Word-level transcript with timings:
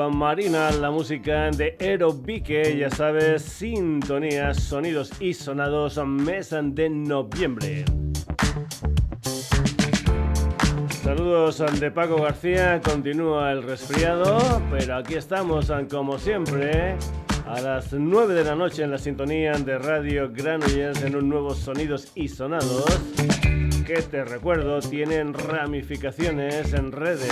Aquamarina, 0.00 0.70
la 0.72 0.90
música 0.90 1.50
de 1.50 1.76
Aerobique, 1.80 2.76
ya 2.76 2.90
sabes, 2.90 3.42
sintonías, 3.42 4.62
sonidos 4.62 5.10
y 5.20 5.32
sonados, 5.32 5.98
mes 6.06 6.50
de 6.50 6.90
noviembre. 6.90 7.84
Saludos 11.02 11.62
de 11.80 11.90
Paco 11.90 12.20
García, 12.20 12.80
continúa 12.84 13.52
el 13.52 13.62
resfriado, 13.62 14.62
pero 14.70 14.96
aquí 14.96 15.14
estamos 15.14 15.72
como 15.90 16.18
siempre 16.18 16.96
a 17.46 17.60
las 17.60 17.92
9 17.92 18.34
de 18.34 18.44
la 18.44 18.54
noche 18.54 18.82
en 18.82 18.90
la 18.90 18.98
sintonía 18.98 19.52
de 19.52 19.78
Radio 19.78 20.30
Granollers 20.30 21.02
en 21.02 21.16
un 21.16 21.28
nuevo 21.28 21.54
Sonidos 21.54 22.12
y 22.14 22.28
Sonados 22.28 23.00
que 23.86 24.02
te 24.02 24.24
recuerdo 24.24 24.80
tienen 24.80 25.32
ramificaciones 25.32 26.74
en 26.74 26.92
redes. 26.92 27.30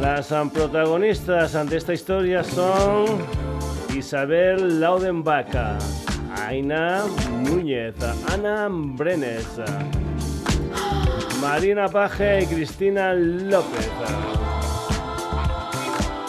Las 0.07 0.33
protagonistas 0.55 1.69
de 1.69 1.77
esta 1.77 1.93
historia 1.93 2.45
son 2.45 3.07
Isabel 3.93 4.81
Laudenbaca, 4.81 5.79
Aina 6.47 7.03
Núñez, 7.43 7.97
Ana 8.33 8.69
Brenes, 8.71 9.61
Marina 11.41 11.89
Paje 11.89 12.45
y 12.45 12.47
Cristina 12.47 13.15
López. 13.15 13.91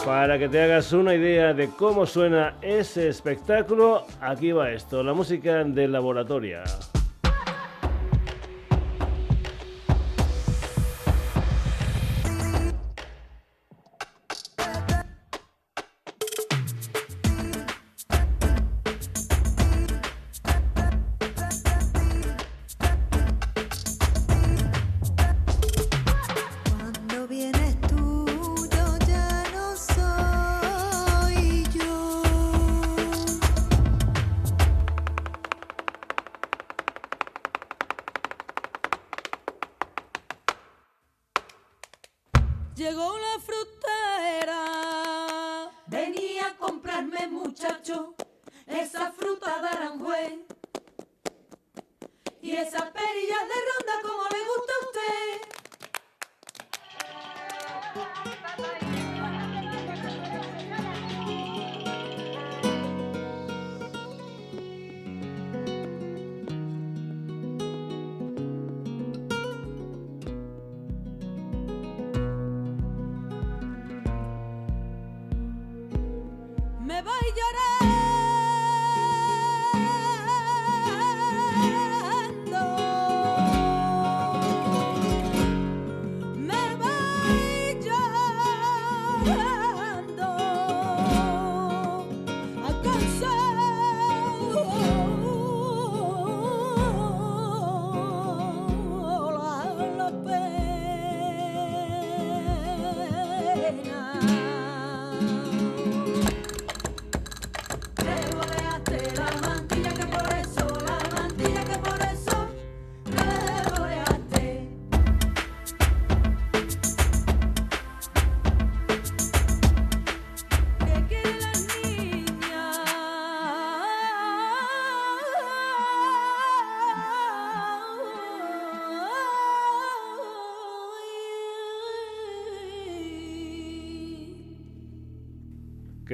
Para 0.03 0.39
que 0.39 0.49
te 0.49 0.59
hagas 0.59 0.91
una 0.93 1.13
idea 1.13 1.53
de 1.53 1.69
cómo 1.69 2.07
suena 2.07 2.55
ese 2.63 3.09
espectáculo, 3.09 4.07
aquí 4.19 4.53
va 4.53 4.71
esto, 4.71 5.03
la 5.03 5.13
música 5.13 5.63
de 5.63 5.87
laboratorio. 5.87 6.61
y 52.47 52.55
esa 52.55 52.89
perilla 52.93 53.39
de 53.45 53.55
ronda 53.67 54.06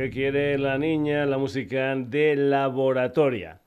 ¿Qué 0.03 0.09
quiere 0.09 0.57
la 0.57 0.77
niña? 0.77 1.25
La 1.25 1.37
música 1.37 1.95
de 1.95 2.35
laboratoria. 2.35 3.61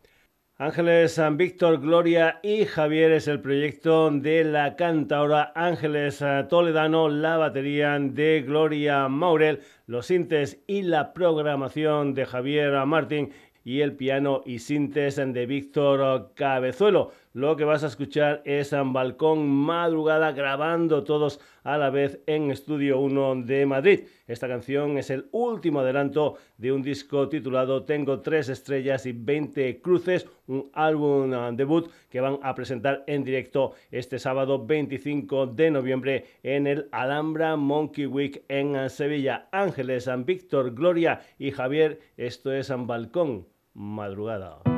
Ángeles 0.58 1.12
San 1.12 1.38
Víctor, 1.38 1.80
Gloria 1.80 2.40
y 2.42 2.66
Javier 2.66 3.12
es 3.12 3.26
el 3.26 3.40
proyecto 3.40 4.10
de 4.10 4.44
la 4.44 4.76
cantaora 4.76 5.50
Ángeles 5.54 6.22
Toledano, 6.50 7.08
la 7.08 7.38
batería 7.38 7.98
de 7.98 8.44
Gloria 8.46 9.08
Maurel, 9.08 9.60
los 9.86 10.08
sintes 10.08 10.62
y 10.66 10.82
la 10.82 11.14
programación 11.14 12.12
de 12.12 12.26
Javier 12.26 12.84
Martín 12.84 13.32
y 13.64 13.80
el 13.80 13.96
piano 13.96 14.42
y 14.44 14.58
sintes 14.58 15.16
de 15.16 15.46
Víctor 15.46 16.32
Cabezuelo. 16.34 17.12
Lo 17.36 17.54
que 17.54 17.64
vas 17.64 17.84
a 17.84 17.88
escuchar 17.88 18.40
es 18.46 18.72
en 18.72 18.94
Balcón 18.94 19.46
Madrugada 19.46 20.32
grabando 20.32 21.04
todos 21.04 21.38
a 21.64 21.76
la 21.76 21.90
vez 21.90 22.18
en 22.24 22.50
Estudio 22.50 22.98
1 22.98 23.42
de 23.42 23.66
Madrid. 23.66 24.04
Esta 24.26 24.48
canción 24.48 24.96
es 24.96 25.10
el 25.10 25.28
último 25.32 25.80
adelanto 25.80 26.38
de 26.56 26.72
un 26.72 26.80
disco 26.80 27.28
titulado 27.28 27.84
Tengo 27.84 28.20
tres 28.20 28.48
estrellas 28.48 29.04
y 29.04 29.12
20 29.12 29.82
cruces, 29.82 30.26
un 30.46 30.70
álbum 30.72 31.30
ah, 31.34 31.50
debut 31.52 31.90
que 32.08 32.22
van 32.22 32.38
a 32.42 32.54
presentar 32.54 33.04
en 33.06 33.22
directo 33.22 33.74
este 33.90 34.18
sábado 34.18 34.64
25 34.64 35.48
de 35.48 35.70
noviembre 35.70 36.24
en 36.42 36.66
el 36.66 36.88
Alhambra 36.90 37.56
Monkey 37.56 38.06
Week 38.06 38.44
en 38.48 38.88
Sevilla. 38.88 39.50
Ángeles, 39.52 40.04
San 40.04 40.24
Víctor, 40.24 40.74
Gloria 40.74 41.20
y 41.38 41.50
Javier, 41.50 42.00
esto 42.16 42.50
es 42.50 42.70
en 42.70 42.86
Balcón 42.86 43.46
Madrugada. 43.74 44.75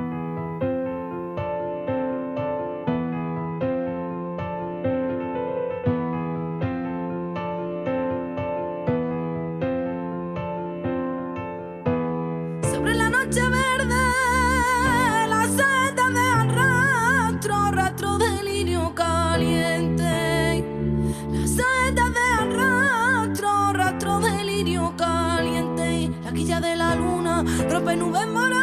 Con 27.45 28.58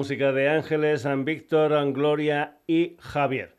música 0.00 0.32
de 0.32 0.48
Ángeles, 0.48 1.02
San 1.02 1.26
Víctor, 1.26 1.92
Gloria 1.92 2.56
y 2.66 2.96
Javier. 3.00 3.54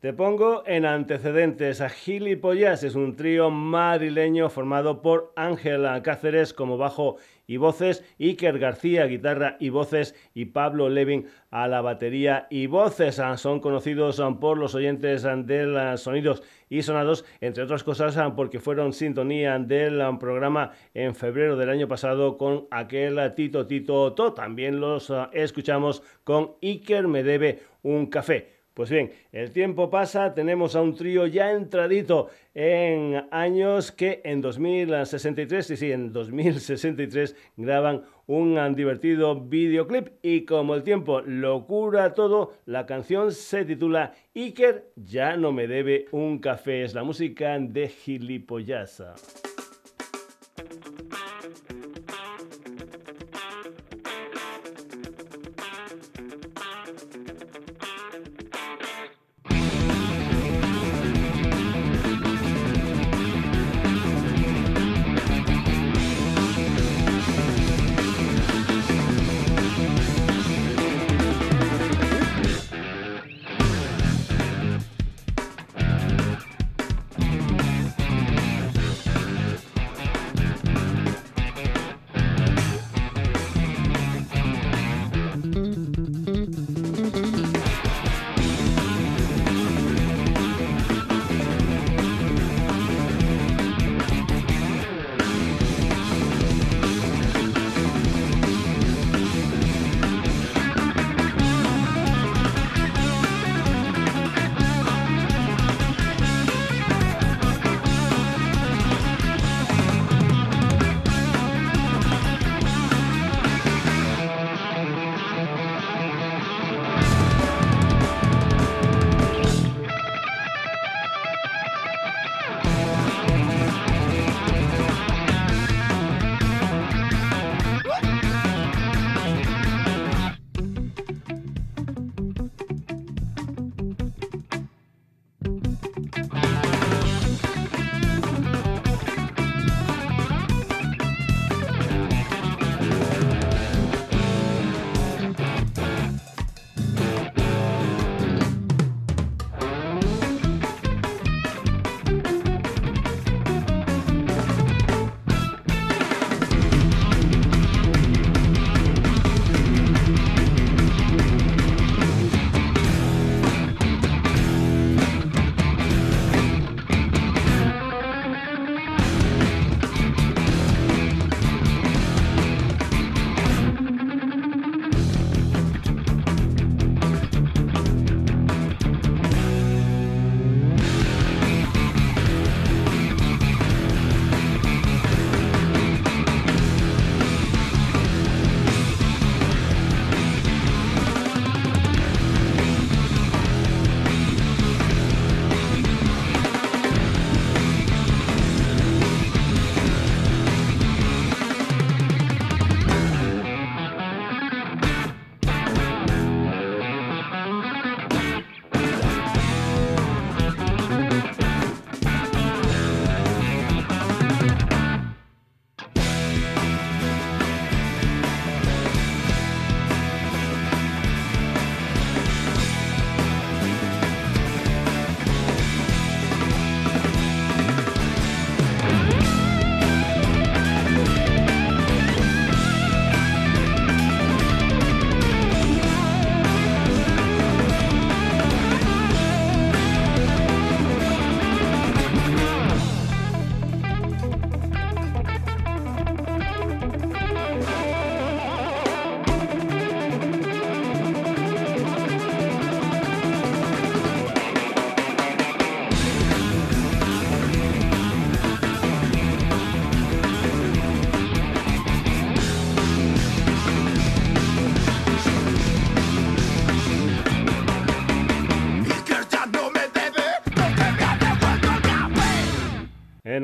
Te 0.00 0.12
pongo 0.12 0.62
en 0.66 0.84
antecedentes 0.84 1.80
a 1.80 1.88
Gilipollas, 1.88 2.82
es 2.82 2.94
un 2.94 3.16
trío 3.16 3.48
madrileño 3.48 4.50
formado 4.50 5.00
por 5.00 5.32
Ángela 5.34 6.02
Cáceres 6.02 6.52
como 6.52 6.76
bajo 6.76 7.16
y 7.48 7.56
voces, 7.56 8.04
Iker 8.20 8.58
García 8.58 9.06
guitarra 9.06 9.56
y 9.58 9.70
voces 9.70 10.14
y 10.34 10.44
Pablo 10.44 10.90
Levin 10.90 11.26
a 11.50 11.66
la 11.66 11.80
batería 11.80 12.46
y 12.50 12.66
voces. 12.66 13.18
Ah, 13.18 13.38
son 13.38 13.58
conocidos 13.58 14.20
ah, 14.20 14.36
por 14.38 14.58
los 14.58 14.74
oyentes 14.74 15.24
ah, 15.24 15.34
de 15.34 15.96
sonidos 15.96 16.42
y 16.68 16.82
sonados, 16.82 17.24
entre 17.40 17.64
otras 17.64 17.82
cosas 17.82 18.16
porque 18.36 18.60
fueron 18.60 18.92
sintonía 18.92 19.58
del 19.58 20.00
programa 20.20 20.72
en 20.92 21.14
febrero 21.14 21.56
del 21.56 21.70
año 21.70 21.88
pasado 21.88 22.36
con 22.36 22.68
aquel 22.70 23.18
Tito 23.34 23.66
Tito 23.66 24.12
To. 24.12 24.34
También 24.34 24.78
los 24.78 25.10
escuchamos 25.32 26.02
con 26.24 26.52
Iker 26.62 27.08
Me 27.08 27.22
Debe 27.22 27.60
un 27.82 28.06
Café. 28.06 28.57
Pues 28.78 28.90
bien, 28.90 29.10
el 29.32 29.50
tiempo 29.50 29.90
pasa, 29.90 30.34
tenemos 30.34 30.76
a 30.76 30.82
un 30.82 30.94
trío 30.94 31.26
ya 31.26 31.50
entradito 31.50 32.28
en 32.54 33.24
años 33.32 33.90
que 33.90 34.20
en 34.22 34.40
2063, 34.40 35.66
sí, 35.66 35.76
sí, 35.76 35.90
en 35.90 36.12
2063 36.12 37.34
graban 37.56 38.04
un 38.28 38.76
divertido 38.76 39.34
videoclip 39.34 40.10
y 40.22 40.44
como 40.44 40.76
el 40.76 40.84
tiempo 40.84 41.22
lo 41.22 41.66
cura 41.66 42.14
todo, 42.14 42.52
la 42.66 42.86
canción 42.86 43.32
se 43.32 43.64
titula 43.64 44.14
Iker 44.36 44.92
ya 44.94 45.36
no 45.36 45.50
me 45.50 45.66
debe 45.66 46.04
un 46.12 46.38
café, 46.38 46.84
es 46.84 46.94
la 46.94 47.02
música 47.02 47.58
de 47.58 47.88
Gilipollasa. 47.88 49.16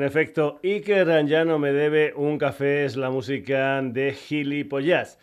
Efecto, 0.05 0.59
Iker 0.63 1.25
ya 1.25 1.43
no 1.45 1.59
me 1.59 1.71
debe 1.71 2.13
un 2.15 2.37
café, 2.37 2.85
es 2.85 2.95
la 2.95 3.09
música 3.09 3.81
de 3.81 4.13
Gilipollas. 4.13 5.19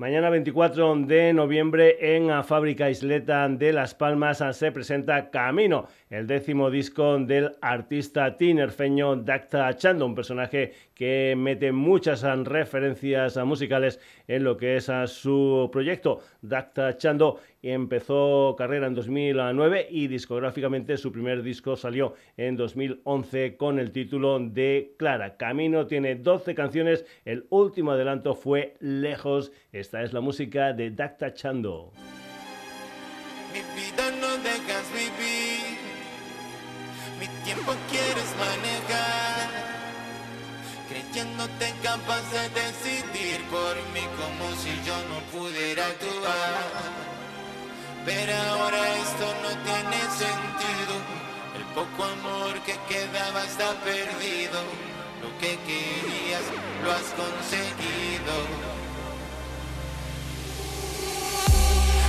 Mañana 0.00 0.30
24 0.30 0.96
de 1.00 1.34
noviembre 1.34 2.16
en 2.16 2.28
la 2.28 2.42
Fábrica 2.42 2.88
Isleta 2.88 3.46
de 3.46 3.70
Las 3.70 3.94
Palmas 3.94 4.42
se 4.52 4.72
presenta 4.72 5.28
Camino, 5.28 5.88
el 6.08 6.26
décimo 6.26 6.70
disco 6.70 7.18
del 7.18 7.52
artista 7.60 8.34
tinerfeño 8.38 9.16
Dacta 9.16 9.76
Chando, 9.76 10.06
un 10.06 10.14
personaje 10.14 10.72
que 10.94 11.34
mete 11.36 11.70
muchas 11.70 12.22
referencias 12.22 13.36
musicales 13.44 14.00
en 14.26 14.44
lo 14.44 14.56
que 14.56 14.76
es 14.76 14.90
su 15.04 15.68
proyecto. 15.70 16.20
Dacta 16.40 16.96
Chando 16.96 17.38
empezó 17.62 18.54
carrera 18.56 18.86
en 18.86 18.94
2009 18.94 19.88
y 19.90 20.08
discográficamente 20.08 20.96
su 20.96 21.12
primer 21.12 21.42
disco 21.42 21.76
salió 21.76 22.14
en 22.36 22.56
2011 22.56 23.56
con 23.56 23.78
el 23.78 23.92
título 23.92 24.38
de 24.38 24.94
Clara. 24.98 25.36
Camino 25.36 25.86
tiene 25.86 26.14
12 26.16 26.54
canciones, 26.54 27.04
el 27.24 27.46
último 27.50 27.92
adelanto 27.92 28.34
fue 28.34 28.74
Lejos. 28.80 29.52
Esta 29.72 30.02
es 30.02 30.12
la 30.12 30.20
música 30.20 30.72
de 30.72 30.90
Dacta 30.90 31.34
Chando. 31.34 31.92
Mi 33.52 33.58
vida 33.58 34.10
no 34.20 34.30
dejas 34.42 34.86
vivir, 34.92 35.76
mi 37.18 37.26
tiempo 37.44 37.72
quieres 37.90 38.34
manejar, 38.38 39.50
creyéndote 40.88 41.74
capaz 41.82 42.22
de 42.32 42.48
decidir 42.60 43.40
por 43.50 43.74
mí 43.92 44.06
como 44.16 44.52
si 44.54 44.70
yo 44.86 44.94
no 45.08 45.18
pudiera 45.32 45.84
actuar. 45.84 47.09
Pero 48.04 48.32
ahora 48.34 48.96
esto 48.96 49.26
no 49.42 49.50
tiene 49.64 50.00
sentido. 50.16 50.94
El 51.56 51.64
poco 51.74 52.04
amor 52.04 52.60
que 52.62 52.76
quedaba 52.88 53.44
está 53.44 53.72
perdido. 53.84 54.60
Lo 55.22 55.28
que 55.38 55.58
querías 55.66 56.42
lo 56.82 56.92
has 56.92 57.12
conseguido. 57.14 58.70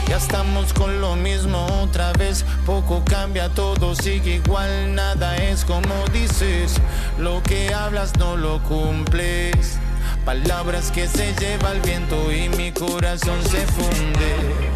Ya 0.08 0.18
estamos 0.18 0.74
con 0.74 1.00
lo 1.00 1.16
mismo 1.16 1.66
otra 1.82 2.12
vez, 2.12 2.44
poco 2.66 3.02
cambia, 3.06 3.48
todo 3.48 3.96
sigue 3.96 4.42
igual, 4.44 4.94
nada 4.94 5.38
es 5.38 5.64
como 5.64 6.06
dices, 6.12 6.82
lo 7.18 7.42
que 7.44 7.74
hablas 7.74 8.18
no 8.18 8.36
lo 8.36 8.62
cumples, 8.64 9.80
palabras 10.26 10.92
que 10.92 11.08
se 11.08 11.34
lleva 11.36 11.72
el 11.72 11.80
viento 11.80 12.30
y 12.30 12.50
mi 12.50 12.74
corazón 12.74 13.42
se 13.44 13.66
funde. 13.68 14.71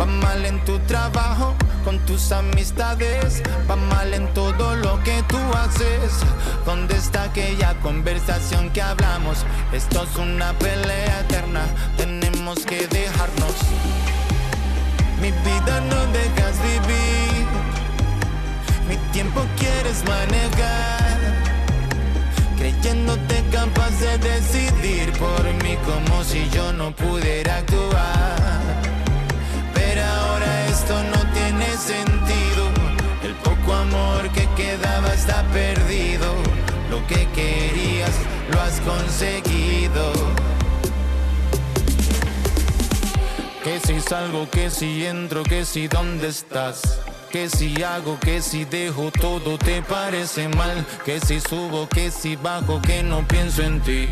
Va 0.00 0.06
mal 0.06 0.46
en 0.46 0.64
tu 0.64 0.78
trabajo, 0.86 1.54
con 1.84 1.98
tus 2.06 2.32
amistades. 2.32 3.42
Va 3.68 3.76
mal 3.76 4.14
en 4.14 4.32
todo 4.32 4.74
lo 4.76 5.02
que 5.02 5.22
tú 5.28 5.36
haces. 5.52 6.12
¿Dónde 6.64 6.96
está 6.96 7.24
aquella 7.24 7.74
conversación 7.82 8.70
que 8.70 8.80
hablamos? 8.80 9.44
Esto 9.74 10.04
es 10.04 10.16
una 10.16 10.54
pelea 10.54 11.20
eterna. 11.20 11.66
Tenemos 11.98 12.60
que 12.64 12.86
dejarnos. 12.86 13.56
Mi 15.20 15.32
vida 15.32 15.80
no 15.90 16.06
dejas 16.12 16.56
vivir. 16.62 17.46
Mi 18.88 18.96
tiempo 19.12 19.42
quieres 19.58 20.02
manejar. 20.04 21.18
Creyéndote 22.56 23.44
capaz 23.52 23.90
de 24.00 24.16
decidir 24.16 25.12
por 25.18 25.44
mí 25.62 25.76
como 25.84 26.24
si 26.24 26.48
yo 26.48 26.72
no 26.72 26.90
pudiera 26.96 27.58
actuar 27.58 28.69
no 30.94 31.32
tiene 31.32 31.66
sentido. 31.76 32.62
El 33.22 33.34
poco 33.36 33.72
amor 33.72 34.28
que 34.30 34.48
quedaba 34.56 35.12
está 35.14 35.42
perdido. 35.52 36.34
Lo 36.90 37.06
que 37.06 37.28
querías 37.28 38.10
lo 38.50 38.60
has 38.60 38.80
conseguido. 38.80 40.12
Que 43.62 43.78
si 43.80 44.00
salgo, 44.00 44.48
que 44.50 44.70
si 44.70 45.06
entro, 45.06 45.42
que 45.42 45.64
si 45.64 45.86
dónde 45.86 46.28
estás. 46.28 47.00
Que 47.30 47.48
si 47.48 47.80
hago, 47.82 48.18
que 48.18 48.42
si 48.42 48.64
dejo 48.64 49.12
todo 49.12 49.56
te 49.56 49.82
parece 49.82 50.48
mal. 50.48 50.84
Que 51.04 51.20
si 51.20 51.40
subo, 51.40 51.88
que 51.88 52.10
si 52.10 52.34
bajo, 52.34 52.82
que 52.82 53.04
no 53.04 53.26
pienso 53.28 53.62
en 53.62 53.80
ti. 53.80 54.08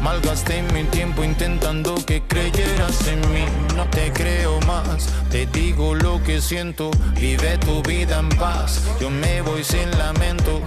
Malgasté 0.00 0.62
mi 0.72 0.84
tiempo 0.84 1.24
intentando 1.24 1.94
que 2.06 2.22
creyeras 2.22 3.06
en 3.08 3.20
mí. 3.32 3.44
No 3.76 3.84
te 3.86 4.12
creo 4.12 4.60
más, 4.60 5.08
te 5.30 5.46
digo 5.46 5.94
lo 5.96 6.22
que 6.22 6.40
siento. 6.40 6.92
Vive 7.14 7.58
tu 7.58 7.82
vida 7.82 8.20
en 8.20 8.28
paz, 8.30 8.80
yo 9.00 9.10
me 9.10 9.42
voy 9.42 9.64
sin 9.64 9.90
lamento. 9.98 10.60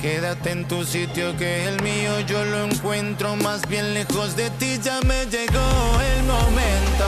Quédate 0.00 0.50
en 0.50 0.66
tu 0.66 0.84
sitio 0.84 1.36
que 1.36 1.66
el 1.66 1.82
mío 1.82 2.20
yo 2.26 2.44
lo 2.44 2.64
encuentro 2.64 3.36
más 3.36 3.68
bien 3.68 3.94
lejos 3.94 4.36
de 4.36 4.50
ti. 4.50 4.78
Ya 4.82 5.00
me 5.02 5.26
llegó 5.26 6.00
el 6.14 6.22
momento. 6.24 7.06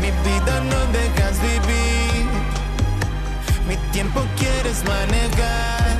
Mi 0.00 0.10
vida 0.28 0.61
tiempo 3.92 4.22
quieres 4.38 4.82
manejar 4.84 5.92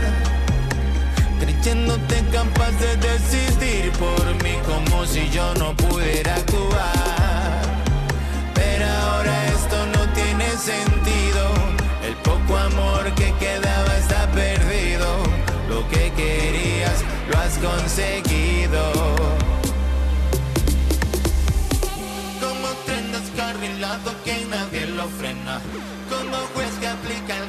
creyéndote 1.38 2.24
capaz 2.32 2.72
de 2.80 2.96
decidir 2.96 3.92
por 3.92 4.24
mí 4.42 4.54
como 4.66 5.04
si 5.04 5.28
yo 5.30 5.54
no 5.54 5.76
pudiera 5.76 6.36
actuar. 6.36 7.62
Pero 8.54 8.86
ahora 8.86 9.46
esto 9.48 9.76
no 9.94 10.12
tiene 10.14 10.48
sentido, 10.56 11.42
el 12.06 12.14
poco 12.16 12.56
amor 12.56 13.14
que 13.14 13.32
quedaba 13.34 13.96
está 13.98 14.26
perdido, 14.32 15.06
lo 15.68 15.86
que 15.88 16.10
querías 16.12 16.98
lo 17.30 17.38
has 17.38 17.58
conseguido. 17.58 18.82
Como 22.40 22.68
tren 22.86 23.12
descarrilado 23.12 24.10
que 24.24 24.46
nadie 24.48 24.86
lo 24.86 25.06
frena, 25.08 25.60
como 26.08 26.36
juez 26.54 26.72
que 26.80 26.88
aplica 26.88 27.41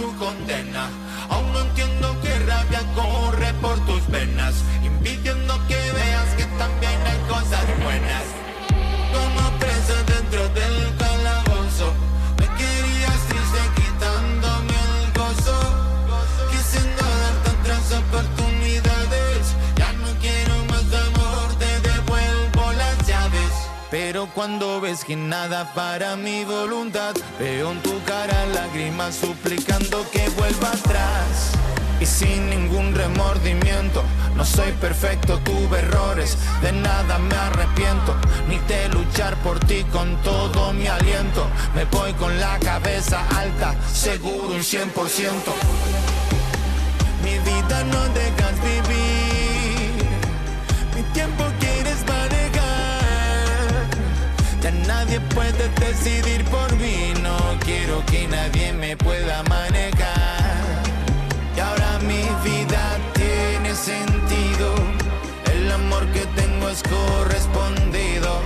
su 0.00 0.16
condena, 0.16 0.88
aún 1.28 1.52
no 1.52 1.60
entiendo 1.60 2.18
que 2.22 2.38
rabia 2.46 2.80
corre 2.94 3.52
por 3.60 3.78
tus 3.84 4.06
venas, 4.08 4.54
impidiendo 4.82 5.54
que 5.68 5.76
veas 5.92 6.28
que 6.38 6.44
también 6.58 6.98
hay 7.06 7.18
cosas 7.28 7.64
buenas. 7.84 8.24
Como 9.12 9.58
preso 9.58 9.96
dentro 10.06 10.48
del 10.58 10.99
cuando 24.40 24.80
ves 24.80 25.04
que 25.04 25.16
nada 25.16 25.70
para 25.74 26.16
mi 26.16 26.46
voluntad, 26.46 27.14
veo 27.38 27.72
en 27.72 27.82
tu 27.82 28.02
cara 28.04 28.46
lágrimas 28.46 29.14
suplicando 29.14 30.10
que 30.10 30.26
vuelva 30.30 30.68
atrás 30.68 31.52
y 32.00 32.06
sin 32.06 32.48
ningún 32.48 32.94
remordimiento. 32.94 34.02
No 34.34 34.46
soy 34.46 34.72
perfecto, 34.80 35.38
tuve 35.40 35.80
errores, 35.80 36.38
de 36.62 36.72
nada 36.72 37.18
me 37.18 37.34
arrepiento, 37.34 38.16
ni 38.48 38.58
de 38.60 38.88
luchar 38.88 39.36
por 39.42 39.60
ti 39.60 39.84
con 39.92 40.16
todo 40.22 40.72
mi 40.72 40.86
aliento. 40.86 41.46
Me 41.74 41.84
voy 41.84 42.14
con 42.14 42.40
la 42.40 42.58
cabeza 42.60 43.22
alta, 43.36 43.74
seguro 43.92 44.54
un 44.54 44.62
100%. 44.62 44.88
Mi 47.22 47.38
vida 47.40 47.84
no 47.92 48.02
dejas 48.14 48.56
vivir, 48.64 50.02
mi 50.96 51.02
tiempo 51.12 51.44
manejar. 51.44 51.69
Ya 54.62 54.70
nadie 54.86 55.20
puede 55.34 55.68
decidir 55.80 56.44
por 56.46 56.76
mí, 56.76 57.14
no 57.22 57.38
quiero 57.64 58.04
que 58.06 58.28
nadie 58.28 58.72
me 58.72 58.96
pueda 58.96 59.42
manejar 59.44 60.40
mi 62.02 62.22
vida 62.44 62.98
tiene 63.14 63.74
sentido. 63.74 64.74
El 65.52 65.70
amor 65.70 66.06
que 66.12 66.24
tengo 66.40 66.68
es 66.68 66.82
correspondido. 66.82 68.40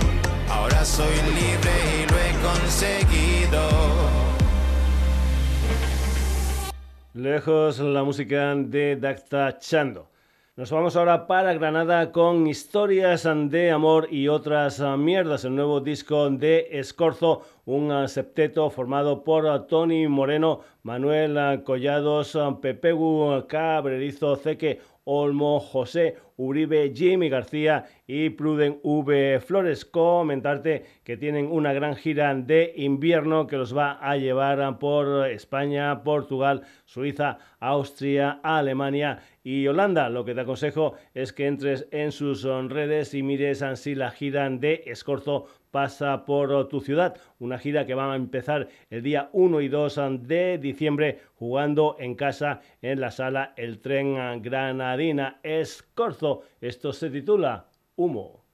Ahora 0.49 0.83
soy 0.83 1.15
libre 1.39 1.73
y 1.99 2.11
lo 2.11 2.17
he 2.19 2.31
conseguido. 2.49 3.61
Lejos 7.13 7.79
la 7.79 8.03
música 8.03 8.55
de 8.55 8.97
Dacta 8.97 9.57
Chando. 9.59 10.14
Nos 10.57 10.71
vamos 10.71 10.95
ahora 10.95 11.27
para 11.27 11.53
Granada 11.53 12.13
con 12.13 12.47
historias 12.47 13.27
de 13.49 13.71
amor 13.71 14.07
y 14.09 14.29
otras 14.29 14.79
mierdas. 14.97 15.43
El 15.43 15.53
nuevo 15.53 15.81
disco 15.81 16.29
de 16.29 16.69
Escorzo, 16.71 17.41
un 17.65 18.07
septeto 18.07 18.69
formado 18.69 19.25
por 19.25 19.67
Tony 19.67 20.07
Moreno, 20.07 20.61
Manuel 20.81 21.61
Collados, 21.65 22.37
Pepegu 22.61 23.45
Cabrerizo, 23.49 24.37
Ceque 24.37 24.79
Olmo, 25.03 25.59
José 25.59 26.15
Uribe, 26.37 26.91
Jimmy 26.93 27.29
García 27.29 27.85
y 28.07 28.29
Pruden 28.29 28.79
V 28.83 29.39
Flores. 29.39 29.85
Comentarte 29.85 30.85
que 31.03 31.17
tienen 31.17 31.47
una 31.47 31.73
gran 31.73 31.95
gira 31.95 32.33
de 32.33 32.73
invierno 32.75 33.47
que 33.47 33.57
los 33.57 33.75
va 33.75 33.93
a 34.01 34.17
llevar 34.17 34.79
por 34.79 35.29
España, 35.29 36.03
Portugal, 36.03 36.63
Suiza, 36.85 37.37
Austria, 37.59 38.39
Alemania 38.43 39.19
y 39.43 39.67
Holanda. 39.67 40.09
Lo 40.09 40.25
que 40.25 40.35
te 40.35 40.41
aconsejo 40.41 40.95
es 41.13 41.33
que 41.33 41.47
entres 41.47 41.87
en 41.91 42.11
sus 42.11 42.43
redes 42.43 43.13
y 43.13 43.23
mires 43.23 43.63
si 43.75 43.95
la 43.95 44.11
gira 44.11 44.49
de 44.49 44.83
Escorzo 44.85 45.47
pasa 45.75 46.23
por 46.23 46.69
tu 46.69 46.79
ciudad. 46.79 47.17
Una 47.37 47.59
gira 47.59 47.85
que 47.85 47.95
va 47.95 48.13
a 48.13 48.15
empezar 48.15 48.69
el 48.89 49.03
día 49.03 49.29
1 49.33 49.59
y 49.59 49.67
2 49.67 49.99
de 50.21 50.57
diciembre 50.57 51.19
jugando 51.33 51.97
en 51.99 52.15
casa 52.15 52.61
en 52.81 53.01
la 53.01 53.11
sala 53.11 53.53
El 53.57 53.81
Tren 53.81 54.41
Granadina. 54.41 55.41
Escorzo. 55.43 56.43
Esto 56.61 56.93
se 56.93 57.09
titula 57.09 57.65
Humo. 57.97 58.44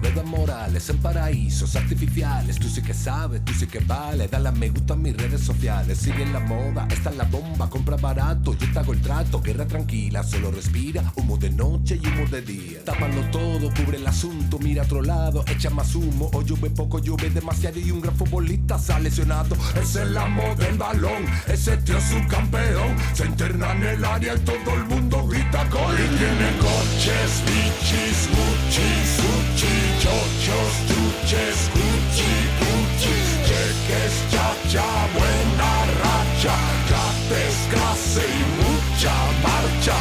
Deudas 0.00 0.24
morales 0.24 0.88
en 0.90 0.98
paraísos 0.98 1.76
artificiales. 1.76 2.58
Tú 2.58 2.68
sí 2.68 2.82
que 2.82 2.94
sabes, 2.94 3.44
tú 3.44 3.52
sí 3.52 3.66
que 3.66 3.80
vale. 3.80 4.28
Dale 4.28 4.50
me 4.52 4.70
gusta 4.70 4.94
a 4.94 4.96
mis 4.96 5.16
redes 5.16 5.40
sociales. 5.40 5.98
Sigue 5.98 6.26
la 6.26 6.40
moda, 6.40 6.86
esta 6.90 7.10
es 7.10 7.16
la 7.16 7.24
bomba. 7.24 7.68
Compra 7.68 7.96
barato, 7.96 8.56
yo 8.56 8.72
te 8.72 8.78
hago 8.78 8.92
el 8.92 9.00
trato. 9.00 9.40
Guerra 9.40 9.66
tranquila, 9.66 10.22
solo 10.22 10.50
respira. 10.50 11.12
Humo 11.16 11.36
de 11.36 11.50
noche 11.50 12.00
y 12.02 12.06
humo 12.06 12.26
de 12.30 12.42
día. 12.42 12.84
Tápalo 12.84 13.22
todo, 13.30 13.72
cubre 13.74 13.98
el 13.98 14.06
asunto. 14.06 14.58
Mira 14.58 14.82
a 14.82 14.84
otro 14.86 15.02
lado, 15.02 15.44
echa 15.46 15.70
más 15.70 15.94
humo. 15.94 16.30
O 16.32 16.42
llueve 16.42 16.70
poco, 16.70 16.98
llueve 16.98 17.30
demasiado. 17.30 17.78
Y 17.78 17.90
un 17.90 18.00
gran 18.00 18.16
futbolista 18.16 18.78
sale 18.78 19.04
lesionado. 19.04 19.56
Es 19.80 19.96
el 19.96 20.16
amo 20.16 20.54
del 20.56 20.76
balón. 20.76 21.26
Ese 21.46 21.76
tío 21.78 21.98
es 21.98 22.12
un 22.12 22.26
campeón. 22.26 22.96
Se 23.14 23.26
interna 23.26 23.72
en 23.72 23.82
el 23.82 24.04
área 24.04 24.34
y 24.34 24.38
todo 24.40 24.74
el 24.74 24.84
mundo 24.86 25.26
grita 25.26 25.64
gol. 25.68 25.94
Y 25.94 26.16
tiene 26.18 26.58
coches, 26.58 27.42
bichis, 27.46 28.28
muchis. 28.30 29.10
Sushi, 29.20 29.89
chochos, 29.98 30.72
truches, 30.88 31.70
Gucci, 31.74 32.32
Gucci, 32.60 33.16
cheques, 33.46 34.14
chacha, 34.30 34.86
buena 35.14 35.72
racha, 36.02 36.54
gates, 36.90 37.56
clase 37.70 38.24
y 38.24 38.42
mucha 38.60 39.14
marcha. 39.42 39.98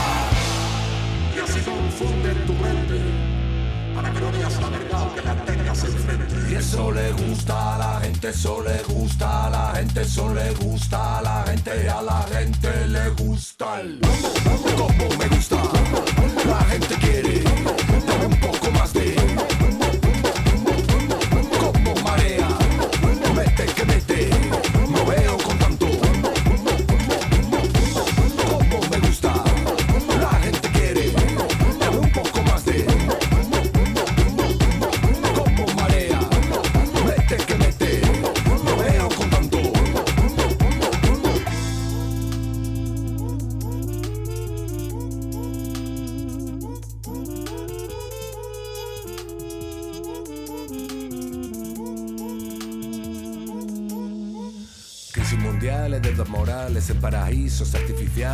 Y 1.35 1.39
así 1.39 1.59
confunde 1.61 2.33
tu 2.45 2.53
mente, 2.53 2.99
para 3.95 4.11
que 4.11 4.19
no 4.19 4.31
veas 4.31 4.61
la 4.61 4.69
verdad 4.69 5.13
que 5.15 5.21
la 5.21 5.35
tengas 5.45 5.83
enfrente. 5.83 6.35
Y 6.51 6.55
eso 6.55 6.91
le 6.91 7.11
gusta 7.13 7.75
a 7.75 7.77
la 7.77 8.01
gente, 8.01 8.29
eso 8.29 8.63
le 8.63 8.83
gusta 8.93 9.45
a 9.45 9.49
la 9.49 9.73
gente, 9.75 10.01
eso 10.01 10.33
le 10.33 10.51
gusta 10.51 11.17
a 11.17 11.21
la 11.21 11.43
gente, 11.47 11.89
a 11.89 12.01
la 12.01 12.25
gente 12.31 12.87
le 12.87 13.09
gusta 13.09 13.81
el 13.81 13.99
como 14.77 15.09
me 15.17 15.27
gusta, 15.27 15.57
la 16.45 16.63
gente 16.65 16.95
quiere 16.95 17.43
un 18.25 18.39
poco 18.39 18.71
más 18.71 18.93
de 18.93 19.15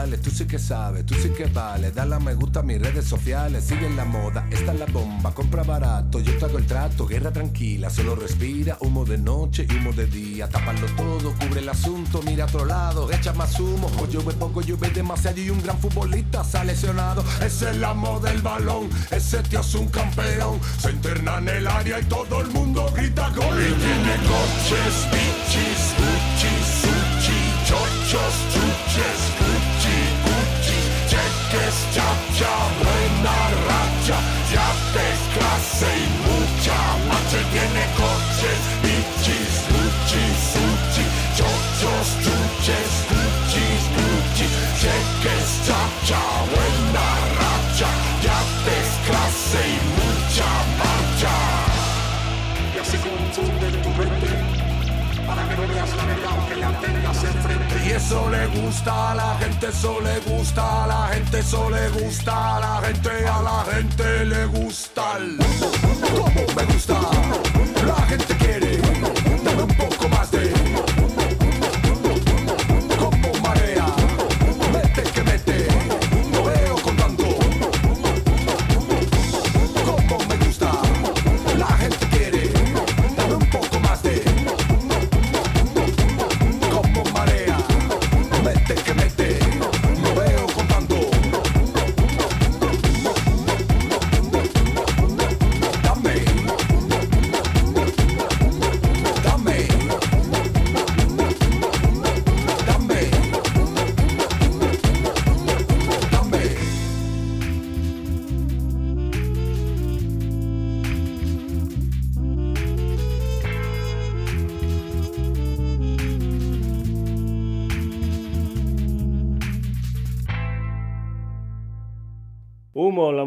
Tú 0.05 0.29
sí 0.29 0.45
que 0.45 0.59
sabes, 0.59 1.05
tú 1.05 1.15
sí 1.15 1.29
que 1.29 1.45
vale. 1.45 1.91
Dale 1.91 2.15
a 2.15 2.19
me 2.19 2.35
gusta 2.35 2.59
a 2.59 2.63
mis 2.63 2.79
redes 2.79 3.05
sociales. 3.05 3.63
Sigue 3.65 3.89
la 3.89 4.05
moda, 4.05 4.47
esta 4.51 4.73
es 4.73 4.79
la 4.79 4.85
bomba. 4.85 5.33
Compra 5.33 5.63
barato, 5.63 6.19
yo 6.19 6.37
te 6.37 6.45
hago 6.45 6.57
el 6.57 6.65
trato. 6.65 7.07
Guerra 7.07 7.31
tranquila, 7.31 7.89
solo 7.89 8.15
respira. 8.15 8.77
Humo 8.81 9.03
de 9.05 9.17
noche 9.17 9.65
y 9.67 9.75
humo 9.75 9.91
de 9.93 10.05
día. 10.05 10.47
Tápalo 10.47 10.85
todo, 10.95 11.33
cubre 11.33 11.61
el 11.61 11.69
asunto. 11.69 12.21
Mira 12.23 12.43
a 12.43 12.47
otro 12.47 12.65
lado, 12.65 13.11
echa 13.11 13.33
más 13.33 13.59
humo. 13.59 13.91
O 13.99 14.07
llueve 14.07 14.33
poco, 14.33 14.61
llueve 14.61 14.89
demasiado. 14.91 15.39
Y 15.39 15.49
un 15.49 15.61
gran 15.61 15.77
futbolista 15.79 16.43
ha 16.53 16.63
lesionado. 16.63 17.23
Es 17.41 17.61
el 17.63 17.83
amo 17.83 18.19
del 18.19 18.41
balón, 18.41 18.89
ese 19.11 19.41
tío 19.43 19.61
es 19.61 19.75
un 19.75 19.87
campeón. 19.87 20.59
Se 20.77 20.91
interna 20.91 21.37
en 21.39 21.49
el 21.49 21.67
área 21.67 21.99
y 21.99 22.03
todo 22.03 22.41
el 22.41 22.47
mundo 22.47 22.91
grita 22.95 23.29
gol. 23.29 23.57
Y 23.59 23.73
tiene 23.73 24.15
coches, 24.29 24.95
bichis, 25.11 25.95
uchis, 25.97 26.85
chochos, 27.67 28.33
chuches, 28.53 29.34
cheques, 31.55 31.87
chacha, 31.93 32.53
buena 32.79 33.37
racha, 33.67 34.17
yates, 34.51 35.19
clase 35.33 35.87
y 35.97 36.07
mucha 36.25 36.77
marcha. 37.07 37.37
Tiene 37.51 37.85
coches, 37.95 38.61
Y 57.85 57.89
eso 57.91 58.29
le 58.29 58.47
gusta 58.47 59.11
a 59.11 59.15
la 59.15 59.35
gente, 59.39 59.67
eso 59.67 59.99
le 60.01 60.19
gusta 60.19 60.83
a 60.83 60.87
la 60.87 61.07
gente, 61.13 61.39
eso 61.39 61.69
le 61.69 61.89
gusta 61.89 62.55
a 62.55 62.59
la 62.59 62.87
gente, 62.87 63.09
a 63.27 63.41
la 63.41 63.65
gente 63.71 64.25
le 64.25 64.45
gusta 64.45 65.17
el 65.17 65.37
me 66.55 66.63
gusta. 66.73 66.99
La 67.85 67.95
gente 68.07 68.35
quiere, 68.37 68.81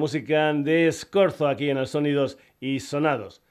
música 0.08 0.54
de 0.54 0.90
Scorzo 0.90 1.46
aquí 1.46 1.68
en 1.68 1.76
el 1.76 1.86
Sonidos 1.86 2.38
y 2.60 2.80
Sonados. 2.80 3.42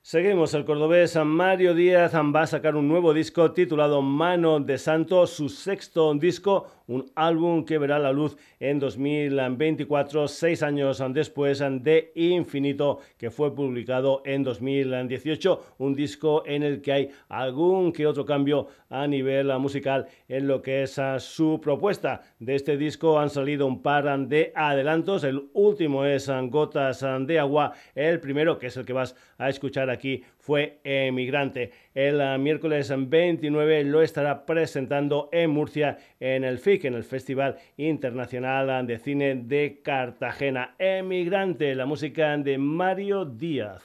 Seguimos, 0.00 0.54
el 0.54 0.64
cordobés 0.64 1.14
Mario 1.22 1.74
Díaz 1.74 2.14
va 2.14 2.40
a 2.40 2.46
sacar 2.46 2.76
un 2.76 2.88
nuevo 2.88 3.12
disco 3.12 3.52
titulado 3.52 4.00
Mano 4.00 4.58
de 4.58 4.78
Santo, 4.78 5.26
su 5.26 5.50
sexto 5.50 6.14
disco 6.14 6.66
un 6.88 7.06
álbum 7.14 7.64
que 7.64 7.78
verá 7.78 7.98
la 7.98 8.12
luz 8.12 8.36
en 8.58 8.78
2024, 8.78 10.26
seis 10.26 10.62
años 10.62 11.02
después 11.10 11.60
de 11.60 12.12
Infinito, 12.14 13.00
que 13.16 13.30
fue 13.30 13.54
publicado 13.54 14.22
en 14.24 14.42
2018, 14.42 15.74
un 15.78 15.94
disco 15.94 16.42
en 16.46 16.62
el 16.62 16.82
que 16.82 16.92
hay 16.92 17.10
algún 17.28 17.92
que 17.92 18.06
otro 18.06 18.26
cambio 18.26 18.68
a 18.90 19.06
nivel 19.06 19.56
musical 19.58 20.06
en 20.28 20.48
lo 20.48 20.60
que 20.62 20.82
es 20.82 21.00
su 21.18 21.60
propuesta. 21.62 22.22
De 22.38 22.54
este 22.54 22.76
disco 22.76 23.18
han 23.18 23.30
salido 23.30 23.66
un 23.66 23.82
par 23.82 24.18
de 24.26 24.52
adelantos, 24.54 25.24
el 25.24 25.48
último 25.52 26.04
es 26.04 26.30
Gotas 26.48 27.04
de 27.20 27.38
Agua, 27.38 27.72
el 27.94 28.20
primero 28.20 28.58
que 28.58 28.68
es 28.68 28.76
el 28.76 28.84
que 28.84 28.92
vas 28.92 29.14
a 29.36 29.48
escuchar 29.48 29.90
aquí 29.90 30.22
fue 30.48 30.80
Emigrante. 30.82 31.72
El 31.92 32.22
ah, 32.22 32.38
miércoles 32.38 32.90
29 32.90 33.84
lo 33.84 34.00
estará 34.00 34.46
presentando 34.46 35.28
en 35.30 35.50
Murcia 35.50 35.98
en 36.20 36.42
el 36.42 36.58
FIC, 36.58 36.86
en 36.86 36.94
el 36.94 37.04
Festival 37.04 37.58
Internacional 37.76 38.86
de 38.86 38.98
Cine 38.98 39.34
de 39.34 39.82
Cartagena. 39.84 40.74
Emigrante, 40.78 41.74
la 41.74 41.84
música 41.84 42.34
de 42.38 42.56
Mario 42.56 43.26
Díaz. 43.26 43.84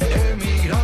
Émigrant 0.00 0.83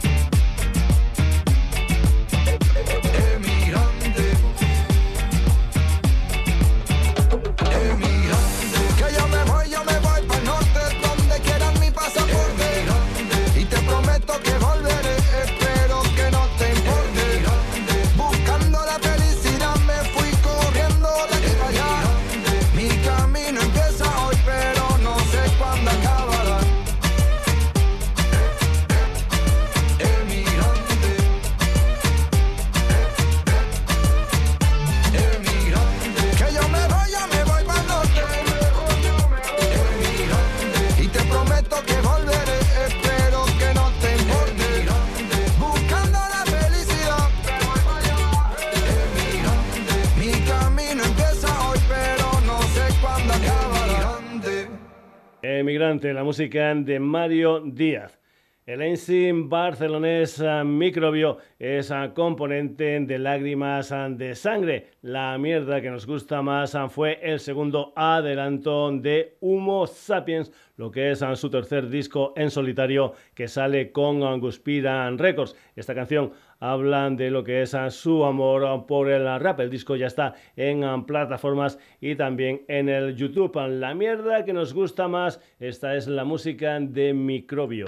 la 55.63 56.23
música 56.23 56.73
de 56.73 56.99
Mario 56.99 57.61
Díaz. 57.61 58.17
El 58.65 58.81
enzim 58.81 59.47
barcelonés 59.47 60.39
ah, 60.41 60.63
Microbio 60.63 61.37
es 61.59 61.91
ah, 61.91 62.13
componente 62.15 62.99
de 62.99 63.19
Lágrimas 63.19 63.91
ah, 63.91 64.09
de 64.09 64.33
Sangre. 64.33 64.87
La 65.03 65.37
mierda 65.37 65.81
que 65.81 65.91
nos 65.91 66.07
gusta 66.07 66.41
más 66.41 66.75
fue 66.89 67.19
el 67.21 67.39
segundo 67.39 67.93
adelanto 67.95 68.91
de 68.91 69.37
Humo 69.39 69.85
Sapiens, 69.85 70.51
lo 70.77 70.89
que 70.89 71.11
es 71.11 71.23
su 71.35 71.49
tercer 71.51 71.89
disco 71.89 72.33
en 72.35 72.49
solitario 72.49 73.13
que 73.35 73.47
sale 73.47 73.91
con 73.91 74.23
Anguspira 74.23 75.09
Records. 75.11 75.55
Esta 75.75 75.93
canción 75.93 76.31
hablan 76.61 77.17
de 77.17 77.29
lo 77.29 77.43
que 77.43 77.63
es 77.63 77.75
su 77.89 78.23
amor 78.23 78.85
por 78.85 79.09
el 79.09 79.25
rap. 79.39 79.59
El 79.59 79.69
disco 79.69 79.97
ya 79.97 80.07
está 80.07 80.35
en 80.55 81.03
plataformas 81.03 81.77
y 81.99 82.15
también 82.15 82.61
en 82.69 82.87
el 82.87 83.15
YouTube. 83.17 83.59
La 83.67 83.93
mierda 83.93 84.45
que 84.45 84.53
nos 84.53 84.73
gusta 84.73 85.09
más, 85.09 85.41
esta 85.59 85.95
es 85.97 86.07
la 86.07 86.23
música 86.23 86.79
de 86.79 87.13
Microbio. 87.13 87.87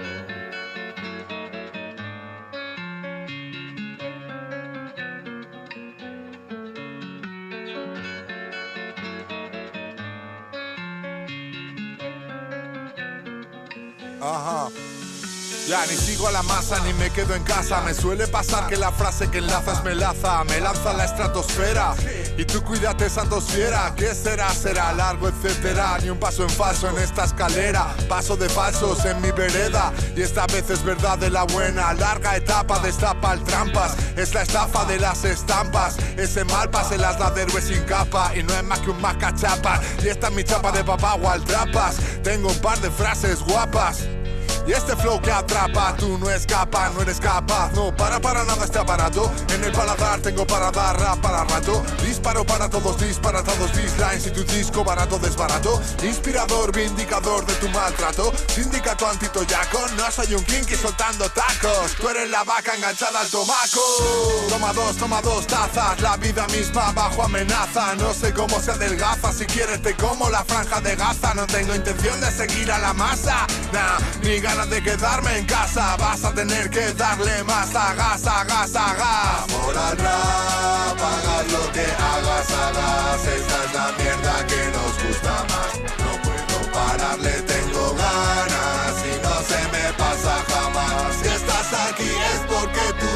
Ya 15.67 15.85
ni 15.85 15.95
sigo 15.95 16.27
a 16.27 16.31
la 16.31 16.43
masa 16.43 16.77
ni 16.81 16.91
me 16.93 17.09
quedo 17.09 17.35
en 17.35 17.43
casa. 17.43 17.81
Me 17.81 17.93
suele 17.93 18.27
pasar 18.27 18.67
que 18.67 18.75
la 18.75 18.91
frase 18.91 19.29
que 19.31 19.37
enlazas 19.37 19.81
me 19.85 19.95
laza, 19.95 20.43
me 20.43 20.59
lanza 20.59 20.91
a 20.91 20.93
la 20.93 21.05
estratosfera. 21.05 21.95
Y 22.37 22.43
tú 22.43 22.61
cuídate, 22.63 23.09
santosfiera. 23.09 23.93
¿Qué 23.95 24.13
será? 24.13 24.53
Será 24.53 24.91
largo, 24.91 25.29
etcétera. 25.29 25.97
Ni 26.01 26.09
un 26.09 26.19
paso 26.19 26.43
en 26.43 26.49
falso 26.49 26.89
en 26.89 26.97
esta 26.97 27.23
escalera. 27.23 27.95
Paso 28.09 28.35
de 28.35 28.49
falsos 28.49 29.05
en 29.05 29.21
mi 29.21 29.31
vereda. 29.31 29.93
Y 30.17 30.21
esta 30.21 30.47
vez 30.47 30.69
es 30.69 30.83
verdad 30.83 31.17
de 31.17 31.29
la 31.29 31.43
buena. 31.43 31.93
Larga 31.93 32.35
etapa, 32.35 32.79
destapa 32.79 33.33
el 33.33 33.43
trampas. 33.43 33.95
Es 34.17 34.33
la 34.33 34.41
estafa 34.41 34.83
de 34.83 34.99
las 34.99 35.23
estampas. 35.23 35.97
Ese 36.17 36.43
mal 36.43 36.69
pase 36.71 36.97
las 36.97 37.17
da 37.17 37.31
de 37.31 37.49
sin 37.61 37.83
capa. 37.83 38.33
Y 38.35 38.43
no 38.43 38.53
es 38.53 38.63
más 38.63 38.79
que 38.79 38.89
un 38.89 38.99
macachapa. 38.99 39.79
Y 40.03 40.09
esta 40.09 40.27
es 40.27 40.33
mi 40.33 40.43
chapa 40.43 40.73
de 40.73 40.83
papá, 40.83 41.13
al 41.13 41.43
trapas. 41.45 41.95
Tengo 42.21 42.49
un 42.49 42.59
par 42.59 42.79
de 42.81 42.91
frases 42.91 43.39
guapas. 43.39 43.99
Y 44.65 44.71
este 44.71 44.95
flow 44.95 45.21
que 45.21 45.31
atrapa, 45.31 45.93
tú 45.97 46.17
no 46.17 46.29
escapas, 46.29 46.93
no 46.93 47.01
eres 47.01 47.19
capaz. 47.19 47.71
No 47.73 47.93
para 47.95 48.19
para 48.21 48.45
nada 48.45 48.63
este 48.63 48.79
aparato. 48.79 49.29
En 49.53 49.63
el 49.63 49.71
paladar 49.73 50.21
tengo 50.21 50.47
para 50.47 50.71
dar 50.71 50.97
rap 50.99 51.19
para 51.19 51.43
rato. 51.43 51.83
Disparo 52.01 52.45
para 52.45 52.69
todos, 52.69 52.97
disparatados, 52.99 53.75
dislines 53.75 54.25
y 54.27 54.31
tu 54.31 54.43
disco 54.45 54.83
barato 54.83 55.19
desbarato. 55.19 55.81
Inspirador, 56.01 56.71
vindicador 56.71 57.45
de 57.45 57.53
tu 57.55 57.67
maltrato. 57.69 58.31
Sindicato 58.47 59.05
antitoyaco, 59.07 59.79
no 59.97 60.09
soy 60.11 60.33
un 60.33 60.43
kinky 60.45 60.75
soltando 60.75 61.29
tacos. 61.29 61.95
Tú 61.99 62.07
eres 62.09 62.29
la 62.29 62.43
vaca 62.45 62.73
enganchada 62.75 63.19
al 63.19 63.27
tomaco. 63.27 63.81
Toma 64.49 64.71
dos, 64.71 64.95
toma 64.95 65.21
dos 65.21 65.45
tazas. 65.45 65.99
La 65.99 66.15
vida 66.15 66.47
misma 66.47 66.93
bajo 66.93 67.23
amenaza. 67.23 67.95
No 67.95 68.13
sé 68.13 68.33
cómo 68.33 68.61
se 68.61 68.71
adelgaza. 68.71 69.33
Si 69.33 69.45
quieres 69.45 69.81
te 69.81 69.93
como 69.95 70.29
la 70.29 70.45
franja 70.45 70.79
de 70.79 70.95
Gaza. 70.95 71.33
No 71.33 71.45
tengo 71.47 71.75
intención 71.75 72.19
de 72.21 72.31
seguir 72.31 72.71
a 72.71 72.79
la 72.79 72.93
masa. 72.93 73.45
Nah, 73.73 73.99
ni 74.21 74.39
de 74.53 74.83
quedarme 74.83 75.37
en 75.39 75.45
casa. 75.45 75.97
Vas 75.97 76.23
a 76.23 76.33
tener 76.33 76.69
que 76.69 76.93
darle 76.93 77.43
más. 77.43 77.75
A 77.75 77.93
gas, 77.95 78.25
a 78.27 78.43
gas, 78.43 78.75
a 78.75 78.93
gas 78.93 79.43
Amor 79.49 79.77
hagas 79.77 81.51
lo 81.51 81.71
que 81.71 81.81
hagas, 81.81 82.51
hagas 82.51 83.25
Esta 83.25 83.63
es 83.65 83.73
la 83.73 83.91
mierda 83.97 84.47
que 84.47 84.61
nos 84.75 84.93
gusta 85.03 85.33
más. 85.49 85.71
No 86.03 86.11
puedo 86.21 86.71
pararle, 86.71 87.31
tengo 87.53 87.95
ganas 87.95 88.93
Y 89.09 89.13
no 89.25 89.35
se 89.49 89.61
me 89.73 89.93
pasa 89.93 90.35
jamás. 90.47 91.15
Si 91.21 91.27
estás 91.27 91.73
aquí 91.89 92.11
es 92.33 92.41
porque 92.47 92.85
tú 92.99 93.09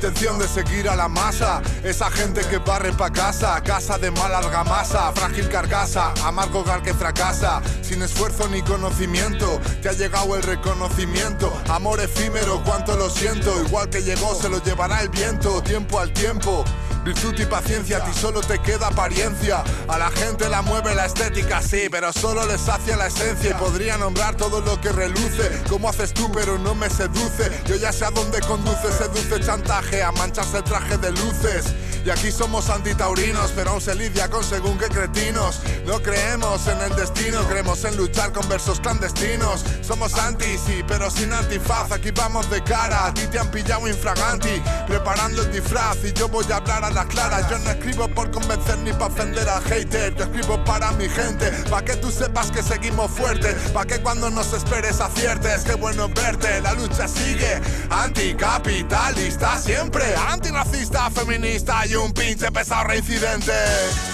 intención 0.00 0.38
de 0.38 0.48
seguir 0.48 0.88
a 0.88 0.96
la 0.96 1.08
masa. 1.08 1.60
Esa 1.84 2.10
gente 2.10 2.40
que 2.48 2.56
barre 2.56 2.90
pa' 2.90 3.10
casa, 3.10 3.62
casa 3.62 3.98
de 3.98 4.10
mala 4.10 4.38
argamasa, 4.38 5.12
frágil 5.12 5.46
carcasa, 5.50 6.14
amargo 6.24 6.64
gar 6.64 6.82
que 6.82 6.94
fracasa, 6.94 7.60
sin 7.82 8.00
esfuerzo 8.00 8.48
ni 8.48 8.62
conocimiento. 8.62 9.60
Te 9.82 9.90
ha 9.90 9.92
llegado 9.92 10.36
el 10.36 10.42
reconocimiento, 10.42 11.52
amor 11.68 12.00
efímero, 12.00 12.62
cuánto 12.64 12.96
lo 12.96 13.10
siento. 13.10 13.62
Igual 13.62 13.90
que 13.90 14.02
llegó, 14.02 14.34
se 14.34 14.48
lo 14.48 14.62
llevará 14.62 15.02
el 15.02 15.10
viento, 15.10 15.62
tiempo 15.62 16.00
al 16.00 16.10
tiempo. 16.14 16.64
Virtud 17.04 17.34
y 17.38 17.46
paciencia, 17.46 17.96
a 17.96 18.04
ti 18.04 18.12
solo 18.12 18.40
te 18.40 18.58
queda 18.58 18.88
apariencia. 18.88 19.64
A 19.88 19.98
la 19.98 20.10
gente 20.10 20.48
la 20.48 20.60
mueve 20.60 20.94
la 20.94 21.06
estética, 21.06 21.62
sí, 21.62 21.88
pero 21.90 22.12
solo 22.12 22.46
les 22.46 22.60
sacia 22.60 22.96
la 22.96 23.06
esencia. 23.06 23.50
Y 23.50 23.54
podría 23.54 23.96
nombrar 23.96 24.36
todo 24.36 24.60
lo 24.60 24.80
que 24.80 24.92
reluce. 24.92 25.62
Como 25.68 25.88
haces 25.88 26.12
tú, 26.12 26.30
pero 26.30 26.58
no 26.58 26.74
me 26.74 26.90
seduce. 26.90 27.50
Yo 27.66 27.76
ya 27.76 27.92
sé 27.92 28.04
a 28.04 28.10
dónde 28.10 28.40
conduce, 28.40 28.92
seduce 28.92 29.40
chantaje, 29.40 30.02
a 30.02 30.12
mancharse 30.12 30.58
el 30.58 30.64
traje 30.64 30.98
de 30.98 31.10
luces. 31.12 31.74
Y 32.04 32.08
aquí 32.08 32.32
somos 32.32 32.70
antitaurinos, 32.70 33.52
pero 33.54 33.72
aún 33.72 33.80
se 33.80 33.94
lidia 33.94 34.28
con 34.28 34.42
según 34.42 34.78
qué 34.78 34.86
cretinos. 34.88 35.60
No 35.86 36.00
creemos 36.02 36.66
en 36.66 36.80
el 36.80 36.96
destino, 36.96 37.46
creemos 37.46 37.84
en 37.84 37.96
luchar 37.96 38.32
con 38.32 38.48
versos 38.48 38.80
clandestinos. 38.80 39.64
Somos 39.82 40.14
anti, 40.14 40.56
sí, 40.58 40.82
pero 40.86 41.10
sin 41.10 41.32
antifaz. 41.32 41.92
Aquí 41.92 42.10
vamos 42.10 42.48
de 42.50 42.62
cara, 42.62 43.06
a 43.06 43.14
ti 43.14 43.26
te 43.26 43.38
han 43.38 43.50
pillado 43.50 43.86
infraganti, 43.86 44.62
preparando 44.86 45.42
el 45.42 45.52
disfraz. 45.52 45.98
Y 46.04 46.12
yo 46.12 46.28
voy 46.28 46.44
a 46.50 46.56
hablar 46.56 46.84
a 46.84 46.89
la 46.92 47.04
clara. 47.06 47.48
Yo 47.48 47.58
no 47.58 47.70
escribo 47.70 48.08
por 48.08 48.30
convencer 48.30 48.78
ni 48.78 48.92
para 48.92 49.06
ofender 49.06 49.48
al 49.48 49.62
hater. 49.64 50.14
Yo 50.16 50.24
escribo 50.24 50.62
para 50.64 50.92
mi 50.92 51.08
gente, 51.08 51.50
para 51.70 51.84
que 51.84 51.96
tú 51.96 52.10
sepas 52.10 52.50
que 52.50 52.62
seguimos 52.62 53.10
fuertes. 53.10 53.54
Para 53.70 53.86
que 53.86 54.00
cuando 54.00 54.30
nos 54.30 54.52
esperes 54.52 55.00
aciertes. 55.00 55.62
Qué 55.62 55.74
bueno 55.74 56.08
verte, 56.08 56.60
la 56.60 56.74
lucha 56.74 57.08
sigue. 57.08 57.60
Anticapitalista 57.90 59.58
siempre, 59.58 60.04
antirracista, 60.28 61.10
feminista 61.10 61.86
y 61.86 61.94
un 61.94 62.12
pinche 62.12 62.50
pesado 62.50 62.84
reincidente. 62.84 63.52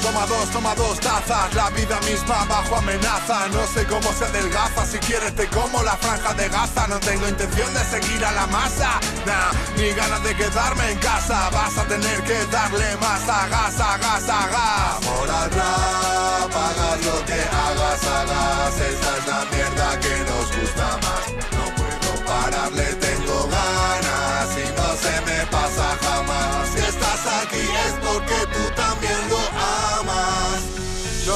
Toma 0.02 0.26
dos, 0.26 0.50
toma 0.50 0.74
dos 0.74 1.00
tazas, 1.00 1.54
la 1.54 1.70
vida 1.70 1.98
misma 2.02 2.44
bajo 2.48 2.76
amenaza. 2.76 3.48
No 3.48 3.66
sé 3.66 3.84
cómo 3.86 4.12
se 4.12 4.24
adelgaza, 4.24 4.84
si 4.86 4.98
quieres 4.98 5.34
te 5.34 5.46
como 5.48 5.82
la 5.82 5.96
franja 5.96 6.34
de 6.34 6.48
Gaza. 6.48 6.86
No 6.88 6.98
tengo 7.00 7.28
intención 7.28 7.72
de 7.74 7.80
seguir 7.84 8.24
a 8.24 8.32
la 8.32 8.46
masa, 8.46 9.00
nah, 9.24 9.52
ni 9.76 9.90
ganas 9.90 10.22
de 10.22 10.34
quedarme 10.34 10.90
en 10.92 10.98
casa. 10.98 11.50
Vas 11.50 11.78
a 11.78 11.84
tener 11.84 12.22
que 12.22 12.44
darle 12.70 12.96
más 12.96 13.28
a 13.28 13.48
gas, 13.48 13.80
a 13.80 13.98
gas, 13.98 14.28
a 14.28 14.48
gas. 14.48 15.06
Amor 15.06 15.30
al 15.30 15.50
rap, 15.50 16.56
hagas 16.56 17.06
lo 17.06 17.24
que 17.24 17.40
hagas, 17.64 18.04
hagas. 18.04 18.80
Esta 18.80 19.18
es 19.18 19.26
la 19.26 19.44
mierda 19.52 20.00
que 20.00 20.18
nos 20.30 20.46
gusta 20.56 20.98
más. 21.04 21.24
No 21.56 21.64
puedo 21.76 22.24
pararle, 22.24 22.84
tengo 22.94 23.48
ganas 23.48 24.48
y 24.56 24.66
no 24.78 24.88
se 25.04 25.14
me 25.26 25.46
pasa 25.46 25.96
jamás. 26.02 26.68
Si 26.72 26.78
estás 26.78 27.26
aquí 27.42 27.64
es 27.86 27.92
porque 28.04 28.46
tú. 28.52 28.65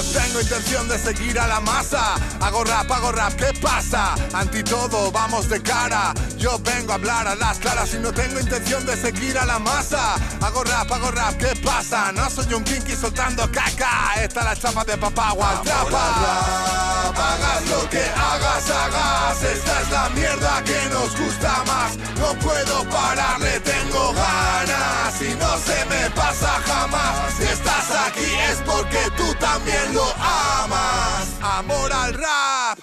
No 0.01 0.07
tengo 0.19 0.41
intención 0.41 0.89
de 0.89 0.99
seguir 0.99 1.39
a 1.39 1.47
la 1.47 1.61
masa. 1.61 2.15
Hago 2.41 2.65
rap, 2.65 2.91
hago 2.91 3.13
rap, 3.13 3.35
¿qué 3.35 3.53
pasa? 3.61 4.15
Anti 4.33 4.63
todo, 4.63 5.13
vamos 5.13 5.51
de 5.51 5.61
cara. 5.61 6.15
Yo 6.39 6.59
vengo 6.61 6.93
a 6.93 6.95
hablar 6.95 7.29
a 7.29 7.35
las 7.35 7.59
claras 7.59 7.93
y 7.93 7.99
no 7.99 8.11
tengo 8.11 8.41
intención 8.41 8.87
de 8.87 8.97
seguir 8.97 9.37
a 9.37 9.45
la 9.45 9.59
masa. 9.59 10.15
Hago 10.41 10.65
rap, 10.65 10.91
hago 10.91 11.11
rap, 11.11 11.37
¿qué 11.37 11.55
pasa? 11.63 12.13
No 12.13 12.31
soy 12.31 12.55
un 12.55 12.65
kinky 12.65 12.97
soltando 12.97 13.43
caca. 13.53 14.15
Esta 14.23 14.41
es 14.41 14.47
la 14.47 14.57
chapa 14.57 14.85
de 14.85 14.97
papá 14.97 15.33
Gualtrapa. 15.33 17.11
Hagas 17.11 17.69
lo 17.69 17.91
que 17.91 18.03
hagas, 18.03 18.71
hagas. 18.71 19.43
Esta 19.43 19.83
es 19.83 19.91
la 19.91 20.09
mierda 20.09 20.65
que 20.65 20.89
nos 20.95 21.15
gusta 21.15 21.63
más. 21.67 21.99
No 22.19 22.33
puedo 22.39 22.89
pararle, 22.89 23.61
tengo 23.61 24.15
ganas. 24.15 25.10
Y 25.23 25.35
no 25.35 25.57
se 25.59 25.85
me 25.85 26.09
pasa 26.17 26.49
jamás. 26.65 27.35
Si 27.35 27.43
estás 27.43 28.09
aquí 28.09 28.25
es 28.51 28.63
porque 28.65 28.99
tú 29.19 29.39
también 29.39 29.93
lo 29.95 30.05
amas. 30.17 31.39
Amor 31.43 31.93
al 31.93 32.15
rap. 32.15 32.79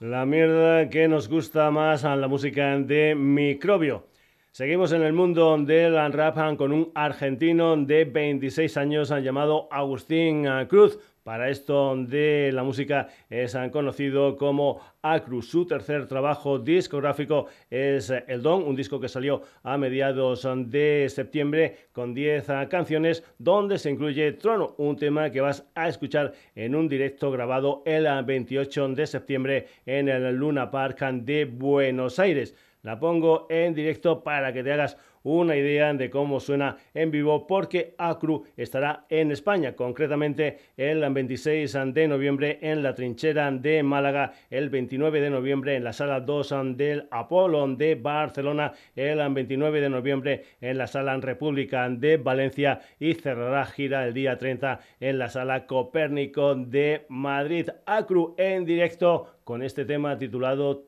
La 0.00 0.24
mierda 0.24 0.88
que 0.88 1.08
nos 1.08 1.28
gusta 1.28 1.70
más 1.70 2.04
a 2.04 2.16
la 2.16 2.26
música 2.26 2.78
de 2.78 3.14
Microbio. 3.14 4.06
Seguimos 4.50 4.92
en 4.92 5.02
el 5.02 5.12
mundo 5.12 5.58
del 5.58 6.12
rap 6.12 6.56
con 6.56 6.72
un 6.72 6.90
argentino 6.94 7.76
de 7.76 8.06
26 8.06 8.76
años 8.78 9.10
llamado 9.10 9.68
Agustín 9.70 10.46
Cruz. 10.68 10.98
Para 11.24 11.48
esto 11.48 11.96
de 11.96 12.50
la 12.52 12.64
música 12.64 13.08
es 13.30 13.56
conocido 13.72 14.36
como 14.36 14.78
Acru. 15.00 15.40
Su 15.40 15.66
tercer 15.66 16.06
trabajo 16.06 16.58
discográfico 16.58 17.46
es 17.70 18.10
El 18.10 18.42
Don, 18.42 18.62
un 18.62 18.76
disco 18.76 19.00
que 19.00 19.08
salió 19.08 19.40
a 19.62 19.78
mediados 19.78 20.46
de 20.66 21.06
septiembre 21.08 21.88
con 21.92 22.12
10 22.12 22.46
canciones 22.68 23.24
donde 23.38 23.78
se 23.78 23.90
incluye 23.90 24.32
Trono, 24.32 24.74
un 24.76 24.96
tema 24.96 25.30
que 25.30 25.40
vas 25.40 25.66
a 25.74 25.88
escuchar 25.88 26.34
en 26.54 26.74
un 26.74 26.90
directo 26.90 27.30
grabado 27.30 27.82
el 27.86 28.06
28 28.22 28.88
de 28.88 29.06
septiembre 29.06 29.68
en 29.86 30.10
el 30.10 30.36
Luna 30.36 30.70
Park 30.70 31.00
de 31.22 31.46
Buenos 31.46 32.18
Aires. 32.18 32.54
La 32.82 33.00
pongo 33.00 33.46
en 33.48 33.72
directo 33.72 34.22
para 34.22 34.52
que 34.52 34.62
te 34.62 34.74
hagas 34.74 34.98
una 35.24 35.56
idea 35.56 35.92
de 35.92 36.10
cómo 36.10 36.38
suena 36.38 36.76
en 36.94 37.10
vivo 37.10 37.46
porque 37.46 37.94
Acru 37.98 38.44
estará 38.56 39.06
en 39.08 39.32
España, 39.32 39.74
concretamente 39.74 40.58
el 40.76 41.00
26 41.12 41.76
de 41.92 42.08
noviembre 42.08 42.58
en 42.62 42.82
la 42.82 42.94
trinchera 42.94 43.50
de 43.50 43.82
Málaga, 43.82 44.32
el 44.50 44.70
29 44.70 45.20
de 45.20 45.30
noviembre 45.30 45.74
en 45.74 45.84
la 45.84 45.92
sala 45.92 46.20
2 46.20 46.54
del 46.76 47.08
Apolo 47.10 47.66
de 47.74 47.96
Barcelona, 47.96 48.72
el 48.94 49.18
29 49.32 49.80
de 49.80 49.88
noviembre 49.90 50.44
en 50.60 50.78
la 50.78 50.86
sala 50.86 51.16
República 51.16 51.88
de 51.88 52.18
Valencia 52.18 52.80
y 53.00 53.14
cerrará 53.14 53.64
gira 53.66 54.06
el 54.06 54.14
día 54.14 54.38
30 54.38 54.80
en 55.00 55.18
la 55.18 55.28
sala 55.30 55.66
Copérnico 55.66 56.54
de 56.54 57.06
Madrid. 57.08 57.68
Acru 57.86 58.34
en 58.38 58.64
directo 58.64 59.38
con 59.44 59.62
este 59.62 59.84
tema 59.84 60.18
titulado 60.18 60.84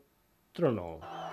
Trono. 0.53 1.26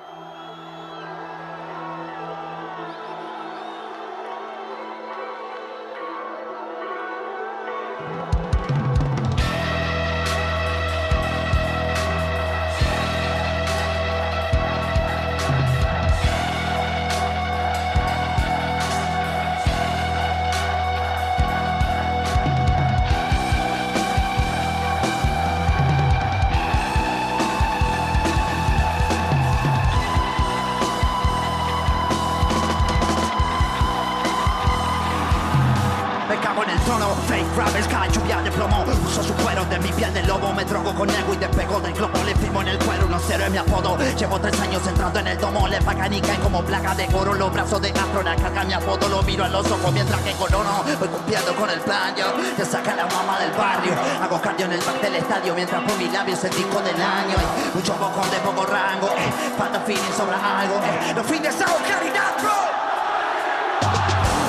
Es 56.34 56.43
el 56.43 56.52
disco 56.52 56.82
del 56.82 57.00
año. 57.02 57.36
Eh. 57.38 57.72
Mucho 57.76 57.93
de 57.93 58.39
poco 58.39 58.65
rango, 58.65 59.08
eh. 59.08 59.32
falta 59.58 59.80
feeling, 59.82 60.13
sobra 60.17 60.62
algo. 60.62 60.76
Eh. 60.78 61.13
Los 61.15 61.26
fines 61.28 61.62
hago 61.62 61.78
caridad, 61.88 62.34
bro. 62.41 62.52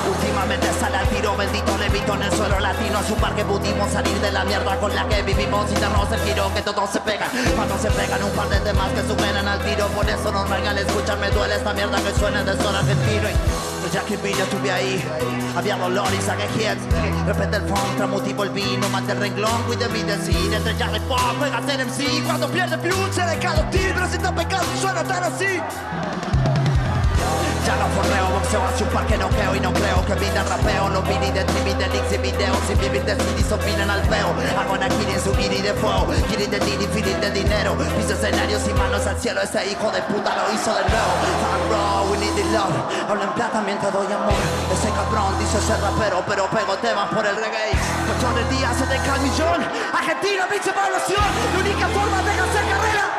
Últimamente 0.09 0.67
sale 0.79 0.97
al 0.97 1.07
tiro, 1.09 1.35
bendito 1.37 1.77
levito 1.77 2.13
en 2.15 2.23
el 2.23 2.31
suelo 2.31 2.59
latino. 2.59 3.03
Su 3.03 3.15
que 3.35 3.45
pudimos 3.45 3.91
salir 3.91 4.19
de 4.19 4.31
la 4.31 4.43
mierda 4.45 4.77
con 4.77 4.93
la 4.95 5.07
que 5.07 5.21
vivimos 5.21 5.71
y 5.71 5.75
darnos 5.79 6.11
el 6.11 6.19
giro 6.21 6.51
que 6.53 6.61
todos 6.61 6.89
se 6.89 6.99
pegan. 7.01 7.29
Cuando 7.55 7.77
se 7.77 7.91
pegan 7.91 8.23
un 8.23 8.31
par 8.31 8.49
de 8.49 8.59
temas 8.59 8.91
que 8.91 9.01
superan 9.01 9.47
al 9.47 9.59
tiro, 9.59 9.87
por 9.89 10.09
eso 10.09 10.31
no 10.31 10.41
al 10.41 10.77
escuchar, 10.77 11.17
me 11.19 11.29
duele 11.29 11.55
esta 11.55 11.73
mierda 11.73 11.97
que 12.01 12.13
suena 12.19 12.43
de 12.43 12.57
sol 12.61 12.75
argentino. 12.75 13.29
Y 13.29 13.93
ya 13.93 14.01
que 14.01 14.17
vi, 14.17 14.33
yo 14.33 14.43
estuve 14.43 14.71
ahí, 14.71 15.03
había 15.55 15.75
dolor 15.75 16.07
y 16.13 16.21
saqué 16.21 16.45
hits. 16.55 16.94
Repete 17.25 17.57
el 17.57 17.63
funk, 17.63 17.97
tramutivo 17.97 18.43
el 18.43 18.51
vino, 18.51 18.87
mate 18.89 19.13
el 19.13 19.19
renglón, 19.19 19.63
cuide 19.63 19.89
mi 19.89 20.03
decir. 20.03 20.53
Estrellas 20.53 20.91
de 20.93 21.01
pop, 21.01 21.19
juega 21.39 21.61
ser 21.63 21.83
MC. 21.83 22.23
Cuando 22.23 22.47
pierde 22.49 22.77
plus, 22.77 23.15
se 23.15 23.21
deja 23.21 23.55
los 23.55 23.69
tiros, 23.71 24.09
si 24.09 24.17
está 24.17 24.35
pecado, 24.35 24.65
suena 24.79 25.03
tan 25.03 25.23
así. 25.23 25.59
Ya 27.65 27.75
no 27.77 27.87
forreo, 27.97 28.29
boxeo 28.29 28.61
hacia 28.61 28.85
un 28.85 28.93
parque 28.93 29.17
noqueo 29.17 29.55
Y 29.55 29.59
no 29.59 29.73
creo 29.73 30.05
que 30.05 30.13
vida 30.21 30.43
rapeo 30.43 30.87
No 30.89 31.01
vini 31.01 31.31
de 31.31 31.43
trivi, 31.43 31.73
de 31.73 31.87
links 31.89 32.13
y 32.13 32.17
videos 32.17 32.57
Sin 32.67 32.77
vivir 32.77 33.03
de 33.03 33.15
CDs 33.15 33.51
opinan 33.51 33.89
al 33.89 34.03
feo. 34.05 34.29
Hago 34.53 34.73
una 34.73 34.85
en 34.85 35.21
su 35.23 35.33
y 35.33 35.61
de 35.65 35.73
fuego 35.73 36.13
Kiri 36.29 36.45
de 36.45 36.59
tiri, 36.59 36.85
infinito 36.85 37.21
de 37.21 37.31
dinero. 37.31 37.75
Piso 37.97 38.13
escenarios 38.13 38.61
y 38.69 38.73
manos 38.73 39.07
al 39.07 39.17
cielo 39.17 39.41
Ese 39.41 39.65
hijo 39.65 39.89
de 39.89 40.01
puta 40.03 40.29
lo 40.37 40.53
hizo 40.53 40.69
de 40.77 40.83
nuevo. 40.85 41.13
Fuck 41.41 41.61
bro, 41.69 42.11
we 42.11 42.17
need 42.21 42.35
the 42.37 42.45
love. 42.53 43.09
Hablo 43.09 43.23
en 43.23 43.33
plata 43.33 43.61
mientras 43.65 43.91
doy 43.91 44.13
amor. 44.13 44.37
Ese 44.69 44.89
cabrón 44.93 45.33
dice 45.39 45.57
ser 45.65 45.81
rapero 45.81 46.21
Pero 46.29 46.45
pego 46.53 46.77
temas 46.77 47.09
por 47.09 47.25
el 47.25 47.35
reggae. 47.35 47.73
Ocho 48.13 48.29
el 48.37 48.49
día 48.53 48.69
se 48.77 48.85
deja 48.85 49.15
el 49.15 49.25
Argentina, 49.25 50.45
única 50.45 51.87
forma 51.89 52.21
de 52.21 52.31
hacer 52.31 52.63
carrera 52.69 53.14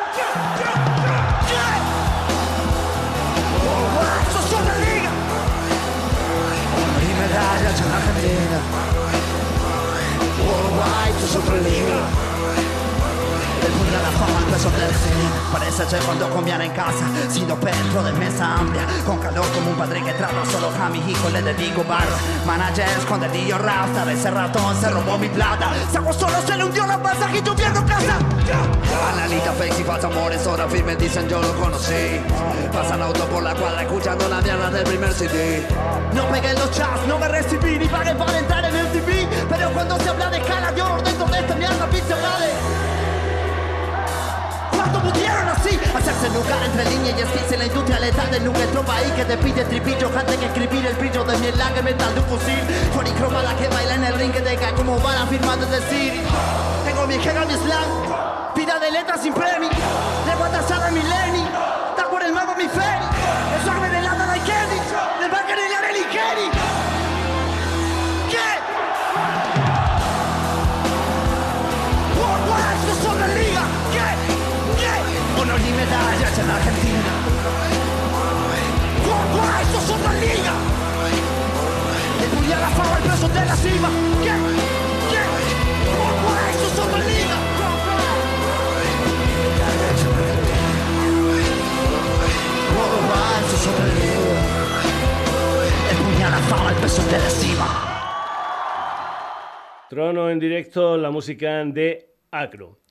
peso 14.71 14.79
del 14.79 14.95
cine 14.95 15.31
Parece 15.53 15.87
ser 15.87 16.01
cuando 16.03 16.29
comían 16.31 16.61
en 16.63 16.73
casa. 16.73 17.07
Siendo 17.29 17.57
perro 17.57 18.03
de 18.03 18.13
mesa 18.13 18.57
amplia 18.57 18.83
Con 19.05 19.19
calor 19.19 19.47
como 19.55 19.71
un 19.71 19.77
padre 19.77 20.03
que 20.03 20.13
trata 20.13 20.45
solo 20.51 20.71
a 20.83 20.89
mis 20.89 21.07
hijos 21.09 21.33
Le 21.33 21.43
dedico 21.43 21.85
barra 21.85 22.17
Manager 22.45 22.87
con 23.09 23.21
dedillo 23.21 23.59
rasta 23.59 24.11
Ese 24.13 24.31
ratón 24.31 24.81
se 24.81 24.91
robó 24.91 25.19
mi 25.19 25.29
plata. 25.29 25.73
Saco 25.93 26.13
solo 26.13 26.41
se 26.47 26.57
le 26.57 26.65
hundió 26.65 26.87
la 26.87 27.03
pasaje 27.03 27.39
y 27.39 27.43
tu 27.43 27.55
pierdo 27.55 27.85
casa. 27.87 28.19
Analita 29.13 29.53
fake 29.53 29.81
y 29.81 29.85
falsa 29.85 30.07
amores 30.09 30.47
Ahora 30.47 30.69
firme 30.69 30.97
dicen 30.97 31.29
yo 31.29 31.41
lo 31.41 31.53
conocí. 31.55 32.21
Pasan 32.73 33.03
auto 33.03 33.25
por 33.27 33.43
la 33.43 33.55
cuadra 33.55 33.83
escuchando 33.83 34.29
la 34.29 34.41
mierda 34.41 34.71
del 34.71 34.85
primer 34.85 35.13
CD 35.13 35.67
No 36.13 36.27
pegué 36.29 36.53
los 36.55 36.71
chats, 36.73 37.07
no 37.07 37.19
me 37.19 37.29
recibí 37.29 37.79
Ni 37.79 37.89
pagué 37.89 38.15
para 38.15 38.39
entrar 38.39 38.65
en 38.65 38.77
el 38.77 38.87
TV 38.93 39.29
Pero 39.49 39.71
cuando 39.73 39.99
se 39.99 40.09
habla 40.09 40.31
de 40.31 40.41
cara 40.43 40.75
yo 40.75 40.97
dentro 41.03 41.16
así 46.07 46.11
hacerse 46.11 46.35
lugar 46.35 46.63
entre 46.65 46.85
líneas 46.85 47.19
y 47.19 47.23
esquirse 47.23 47.57
la 47.57 47.67
industria 47.67 47.99
letal 47.99 48.31
del 48.31 48.45
nuestro 48.45 48.83
país 48.83 49.11
que 49.17 49.25
te 49.25 49.37
pide 49.39 49.65
tripillo 49.65 50.11
antes 50.17 50.37
que 50.37 50.47
escribir 50.47 50.87
el 50.87 50.95
brillo 50.97 51.25
de 51.25 51.37
mi 51.39 51.47
enlace 51.49 51.83
metal 51.83 52.15
de 52.15 52.21
un 52.21 52.27
fusil. 52.27 53.17
Cromada 53.17 53.57
que 53.57 53.67
baila 53.69 53.95
en 53.95 54.05
el 54.05 54.15
ring 54.19 54.31
que 54.31 54.41
te 54.41 54.57
como 54.75 54.99
bala 54.99 55.27
firmando 55.27 55.65
de 55.67 55.81
decir 55.81 56.23
tengo 56.85 57.07
mi 57.07 57.15
jerga 57.15 57.47
mi 57.47 57.55
slang 57.55 58.55
vida 58.55 58.79
de 58.79 58.91
letras 58.91 59.23
sin 59.23 59.33
premio 59.33 59.71
lengua 60.27 60.49
trazada 60.51 60.89
en 60.89 60.95
mi 60.95 61.03
Lenny 61.03 61.45
está 61.91 62.11
por 62.11 62.23
el 62.23 62.35
mago 62.35 62.55
mi 62.57 62.69
ferry 62.69 63.07
el 63.57 63.65
sorbe 63.65 63.89
de 63.89 64.03
lata 64.03 64.27
de 64.33 64.41
Kenny 64.41 64.81
del 65.21 65.31
banker 65.31 65.57
de 65.57 65.69
la 65.71 66.11
Kenny 66.11 66.66
en 76.35 76.51
Argentina. 76.51 77.13
¡Guau, 79.07 79.63
¡Esto 79.63 79.79
es 79.79 79.91
otra 79.91 80.13
liga! 80.15 80.55
El 82.23 82.51
la 82.51 82.69
fama, 82.71 82.97
el 82.99 83.03
peso 83.11 83.29
de 83.29 83.45
la 83.45 83.57
cima. 83.57 83.89
¿Qué? 84.25 84.35
¿Qué? 85.11 85.23
¡Guau, 86.23 86.37
¡Esto 86.51 86.67
es 86.67 86.79
otra 86.81 86.99
liga! 86.99 87.37
Esto 93.41 93.57
es 93.57 93.67
otra 93.69 93.87
liga. 93.87 94.27
El 95.91 96.31
la 96.31 96.39
fama, 96.49 96.71
el 96.71 96.77
peso 96.77 97.03
de 97.03 97.19
la 97.19 97.31
cima. 97.31 97.69
Trono 99.89 100.29
en 100.29 100.41
directo, 100.41 100.97
la 100.97 101.11
música 101.13 101.65
de 101.65 102.17
Acro. 102.33 102.86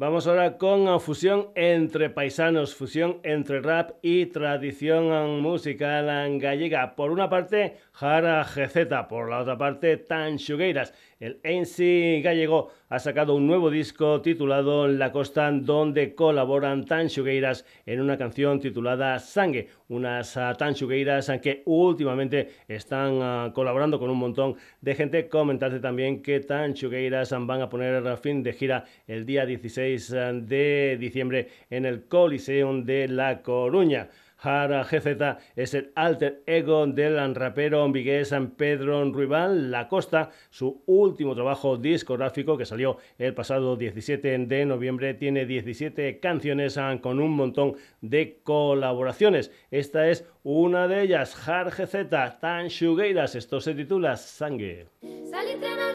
Vamos 0.00 0.26
ahora 0.26 0.56
con 0.56 0.98
fusión 0.98 1.50
entre 1.54 2.08
paisanos, 2.08 2.74
fusión 2.74 3.20
entre 3.22 3.60
rap 3.60 3.90
y 4.00 4.24
tradición 4.24 5.42
musical 5.42 6.38
gallega. 6.38 6.96
Por 6.96 7.10
una 7.10 7.28
parte, 7.28 7.76
Jara 7.92 8.42
GZ, 8.42 9.06
por 9.10 9.28
la 9.28 9.40
otra 9.40 9.58
parte, 9.58 9.98
Tan 9.98 10.38
Xugueiras. 10.38 10.94
El 11.20 11.38
ANC 11.44 12.24
gallego 12.24 12.70
ha 12.88 12.98
sacado 12.98 13.34
un 13.34 13.46
nuevo 13.46 13.70
disco 13.70 14.22
titulado 14.22 14.88
La 14.88 15.12
Costa, 15.12 15.50
donde 15.52 16.14
colaboran 16.14 16.86
Tan 16.86 17.10
Xugueiras 17.10 17.66
en 17.84 18.00
una 18.00 18.16
canción 18.16 18.58
titulada 18.58 19.18
Sangue. 19.18 19.68
Unas 19.88 20.34
uh, 20.38 20.54
Tan 20.56 20.74
Xugueiras 20.74 21.30
que 21.42 21.62
últimamente 21.66 22.48
están 22.66 23.18
ah, 23.20 23.52
colaborando 23.54 23.98
con 23.98 24.08
un 24.08 24.16
montón 24.16 24.56
de 24.80 24.94
gente. 24.94 25.28
Comentarte 25.28 25.78
también 25.78 26.22
que 26.22 26.40
Tan 26.40 26.74
Xugueiras 26.74 27.32
van 27.32 27.60
a 27.60 27.68
poner 27.68 28.02
fin 28.16 28.42
de 28.42 28.54
gira 28.54 28.86
el 29.06 29.26
día 29.26 29.44
16 29.44 30.12
ah, 30.14 30.32
de 30.32 30.96
diciembre 30.98 31.48
en 31.68 31.84
el 31.84 32.04
Coliseum 32.08 32.86
de 32.86 33.08
La 33.08 33.42
Coruña. 33.42 34.08
Jara 34.40 34.84
GZ 34.84 35.36
es 35.54 35.74
el 35.74 35.92
alter 35.94 36.42
ego 36.46 36.86
del 36.86 37.34
rapero 37.34 37.86
vigués 37.92 38.28
San 38.28 38.52
Pedro 38.52 39.04
Ruibal 39.12 39.70
La 39.70 39.86
Costa. 39.86 40.30
Su 40.48 40.82
último 40.86 41.34
trabajo 41.34 41.76
discográfico 41.76 42.56
que 42.56 42.64
salió 42.64 42.96
el 43.18 43.34
pasado 43.34 43.76
17 43.76 44.38
de 44.38 44.64
noviembre 44.64 45.12
tiene 45.12 45.44
17 45.44 46.20
canciones 46.20 46.78
ah, 46.78 46.98
con 47.02 47.20
un 47.20 47.32
montón 47.32 47.74
de 48.00 48.38
colaboraciones. 48.42 49.52
Esta 49.70 50.08
es 50.08 50.26
una 50.42 50.88
de 50.88 51.02
ellas, 51.02 51.34
Jar 51.34 51.70
GZ, 51.70 52.08
Tan 52.40 52.68
Shugueiras. 52.68 53.34
Esto 53.34 53.60
se 53.60 53.74
titula 53.74 54.16
Sangue. 54.16 54.86
Hay 55.02 55.56
terriños 55.58 55.90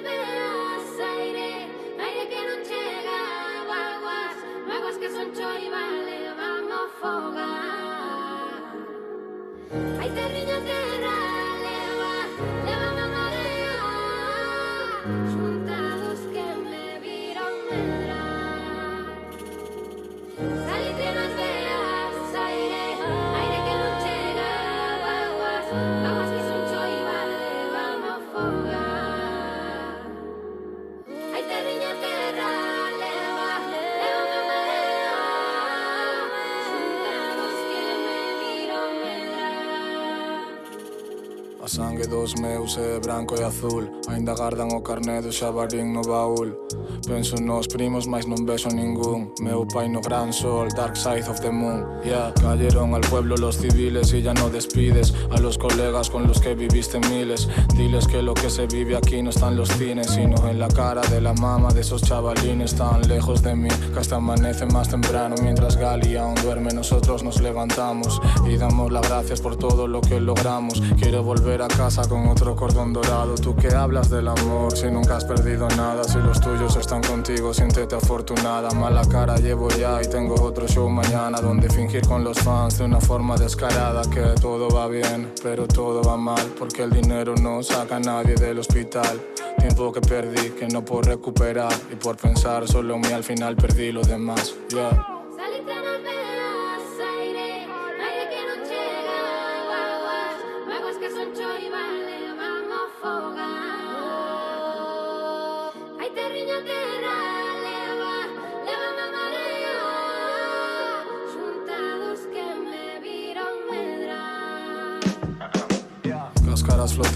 de 9.69 10.55
sangue 41.95 42.07
dos 42.07 42.35
meus 42.35 42.77
é 42.77 42.99
branco 42.99 43.35
e 43.35 43.43
azul. 43.43 43.89
Ainda 44.09 44.33
gardan 44.35 44.67
o 44.73 44.81
carné 44.81 45.21
do 45.21 45.31
xabarín 45.31 45.93
no 45.93 46.01
baúl. 46.01 46.53
Penso 47.07 47.35
nos 47.37 47.67
primos, 47.67 48.05
mas 48.07 48.25
non 48.25 48.45
vexo 48.45 48.69
ningún. 48.69 49.31
Meu 49.39 49.65
pai 49.65 49.87
no 49.87 50.01
gran 50.01 50.33
sol, 50.33 50.67
dark 50.75 50.97
side 50.97 51.29
of 51.29 51.39
the 51.39 51.51
moon. 51.51 51.85
Yeah, 52.03 52.33
cayeron 52.33 52.93
al 52.93 53.01
pueblo 53.01 53.35
los 53.37 53.57
civiles 53.57 54.13
y 54.13 54.21
ya 54.21 54.33
no 54.33 54.49
despides 54.49 55.13
A 55.31 55.39
los 55.39 55.57
colegas 55.57 56.09
con 56.09 56.27
los 56.27 56.39
que 56.39 56.55
viviste 56.55 56.99
miles. 57.09 57.47
Diles 57.75 58.07
que 58.07 58.21
lo 58.21 58.33
que 58.33 58.49
se 58.49 58.67
vive 58.67 58.95
aquí 58.97 59.21
no 59.21 59.29
está 59.29 59.47
en 59.47 59.57
los 59.57 59.69
cines 59.69 60.07
Sino 60.07 60.47
en 60.47 60.59
la 60.59 60.67
cara 60.67 61.01
de 61.01 61.21
la 61.21 61.33
mama 61.33 61.73
de 61.73 61.81
esos 61.81 62.01
chavalines 62.01 62.75
tan 62.75 63.01
lejos 63.07 63.41
de 63.41 63.55
mí 63.55 63.69
Que 63.93 63.99
hasta 63.99 64.15
amanece 64.15 64.65
más 64.67 64.89
temprano 64.89 65.35
Mientras 65.41 65.77
Gali 65.77 66.15
aún 66.15 66.35
duerme, 66.35 66.73
nosotros 66.73 67.23
nos 67.23 67.41
levantamos 67.41 68.21
Y 68.47 68.57
damos 68.57 68.91
las 68.91 69.07
gracias 69.07 69.41
por 69.41 69.55
todo 69.55 69.87
lo 69.87 70.01
que 70.01 70.19
logramos. 70.19 70.81
Quiero 70.99 71.23
volver 71.23 71.61
a 71.61 71.67
casa 71.67 71.84
con 72.09 72.27
otro 72.27 72.55
cordón 72.55 72.93
dorado. 72.93 73.35
Tú 73.35 73.55
que 73.55 73.67
hablas 73.67 74.09
del 74.09 74.27
amor 74.27 74.75
si 74.75 74.89
nunca 74.89 75.17
has 75.17 75.23
perdido 75.23 75.67
nada. 75.77 76.03
Si 76.03 76.17
los 76.17 76.41
tuyos 76.41 76.75
están 76.77 77.03
contigo, 77.03 77.53
siéntete 77.53 77.95
afortunada. 77.95 78.71
Mala 78.71 79.03
cara 79.07 79.35
llevo 79.35 79.69
ya 79.69 80.01
y 80.01 80.09
tengo 80.09 80.33
otro 80.33 80.67
show 80.67 80.89
mañana 80.89 81.39
donde 81.39 81.69
fingir 81.69 82.01
con 82.07 82.23
los 82.23 82.39
fans 82.39 82.79
de 82.79 82.85
una 82.85 82.99
forma 82.99 83.35
descarada 83.35 84.01
que 84.09 84.33
todo 84.41 84.67
va 84.69 84.87
bien, 84.87 85.31
pero 85.43 85.67
todo 85.67 86.01
va 86.01 86.17
mal 86.17 86.53
porque 86.57 86.81
el 86.81 86.89
dinero 86.89 87.35
no 87.35 87.61
saca 87.61 87.97
a 87.97 87.99
nadie 87.99 88.33
del 88.33 88.57
hospital. 88.57 89.21
Tiempo 89.59 89.91
que 89.91 90.01
perdí 90.01 90.49
que 90.51 90.67
no 90.67 90.83
puedo 90.83 91.03
recuperar 91.03 91.73
y 91.91 91.95
por 91.95 92.17
pensar 92.17 92.67
solo 92.67 92.97
mí 92.97 93.13
al 93.13 93.23
final 93.23 93.55
perdí 93.55 93.91
lo 93.91 94.01
demás. 94.01 94.55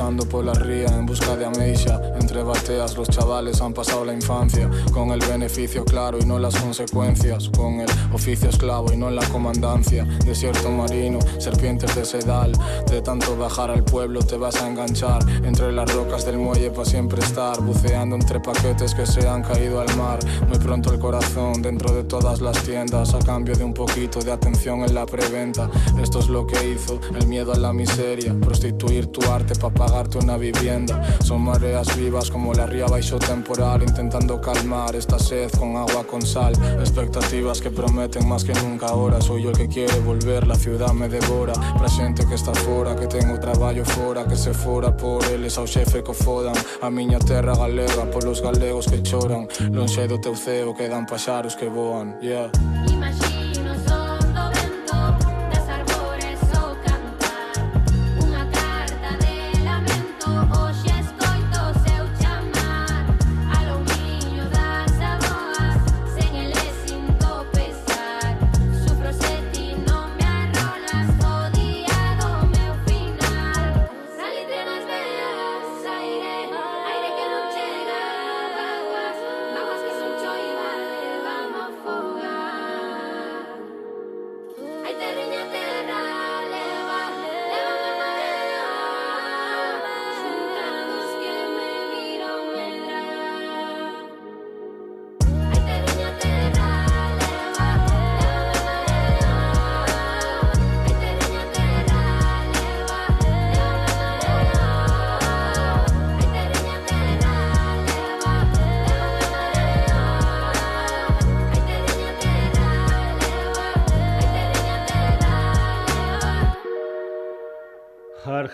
Flotando 0.10 0.28
por 0.28 0.44
la 0.44 0.54
ría 0.54 0.88
en 0.88 1.06
busca 1.06 1.36
de 1.36 1.46
Ameisha. 1.46 2.02
Entre 2.20 2.42
bateas 2.42 2.98
los 2.98 3.08
chavales 3.10 3.62
han 3.62 3.76
pasado 3.76 4.04
la 4.04 4.14
infancia 4.14 4.68
con 4.92 5.12
el 5.12 5.20
beneficio 5.20 5.86
claro 5.86 6.18
y 6.20 6.26
no 6.26 6.40
las 6.40 6.56
consecuencias. 6.56 7.48
Con 7.56 7.82
el 7.82 7.90
oficio 8.12 8.50
esclavo 8.50 8.92
y 8.92 8.98
no 8.98 9.12
la 9.12 9.24
comandancia. 9.28 10.06
Desierto 10.26 10.72
marino, 10.72 11.20
serpientes 11.38 11.96
de 11.96 12.06
sedal. 12.06 12.54
De 12.90 13.04
tanto 13.04 13.38
bajar 13.38 13.70
al 13.70 13.84
pueblo 13.84 14.22
te 14.24 14.36
vas 14.36 14.60
a 14.64 14.68
enganchar 14.68 15.22
entre 15.44 15.72
las 15.72 15.94
rocas 15.94 16.26
del 16.26 16.40
muelle 16.40 16.72
para 16.72 16.86
siempre 16.86 17.20
estar 17.20 17.62
buceando 17.62 18.16
entre 18.16 18.40
paquetes 18.40 18.96
que 18.96 19.06
se 19.06 19.28
han 19.28 19.44
caído 19.44 19.80
al 19.80 19.96
mar. 19.96 20.18
Muy 20.48 20.58
pronto 20.58 20.92
el 20.92 20.98
corazón 20.98 21.62
dentro 21.62 21.94
de 21.94 22.04
todas 22.04 22.42
las 22.42 22.58
tiendas 22.64 23.14
a 23.14 23.20
cambio 23.20 23.56
de 23.56 23.64
un 23.64 23.76
poquito 23.76 24.22
de 24.22 24.32
atención 24.32 24.82
en 24.82 24.96
la 24.96 25.06
preventa. 25.06 25.70
Esto 26.02 26.18
es 26.18 26.30
lo 26.30 26.48
que 26.48 26.72
hizo 26.72 27.00
el 27.16 27.28
miedo 27.28 27.54
a 27.54 27.58
la 27.60 27.74
miseria, 27.74 28.36
prostituir 28.42 29.06
tu 29.08 29.22
arte 29.32 29.54
para 29.60 29.99
una 30.16 30.38
vivienda. 30.38 31.02
Son 31.24 31.42
mareas 31.42 31.96
vivas 31.98 32.30
como 32.30 32.54
la 32.54 32.66
ría 32.66 32.86
baixo 32.86 33.20
temporal, 33.20 33.82
intentando 33.84 34.40
calmar 34.40 34.96
esta 34.96 35.20
sed 35.20 35.52
con 35.52 35.76
agua 35.76 36.06
con 36.06 36.22
sal. 36.22 36.54
Expectativas 36.80 37.60
que 37.62 37.70
prometen 37.70 38.28
más 38.28 38.44
que 38.44 38.54
nunca 38.54 38.88
ahora. 38.88 39.20
Soy 39.22 39.44
yo 39.44 39.50
el 39.52 39.58
que 39.58 39.68
quiere 39.68 40.00
volver, 40.00 40.48
la 40.48 40.56
ciudad 40.56 40.94
me 40.94 41.10
devora. 41.10 41.54
Presente 41.78 42.26
que 42.26 42.36
está 42.36 42.54
fora, 42.54 42.96
que 42.96 43.08
tengo 43.08 43.40
trabajo 43.40 43.84
fora, 43.86 44.26
que 44.26 44.36
se 44.36 44.54
fora 44.54 44.96
por 44.96 45.24
eles 45.26 45.58
ao 45.58 45.68
xefe 45.68 46.04
que 46.04 46.14
fodan. 46.14 46.56
A 46.82 46.90
miña 46.90 47.20
terra 47.20 47.54
galega, 47.56 48.10
polos 48.12 48.42
galegos 48.42 48.88
que 48.88 49.02
choran. 49.04 49.48
Lonxe 49.72 50.08
do 50.08 50.20
teu 50.20 50.36
ceo 50.36 50.74
quedan 50.74 51.06
paxaros 51.06 51.56
que 51.56 51.68
voan, 51.68 52.18
yeah. 52.22 52.50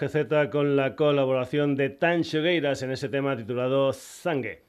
GZ 0.08 0.50
con 0.52 0.76
la 0.76 0.96
colaboración 0.96 1.76
de 1.76 1.90
Tan 1.90 2.22
Shogueiras 2.22 2.84
en 2.84 2.92
ese 2.92 3.10
tema 3.10 3.36
titulado 3.36 3.92
Sangue. 3.92 4.62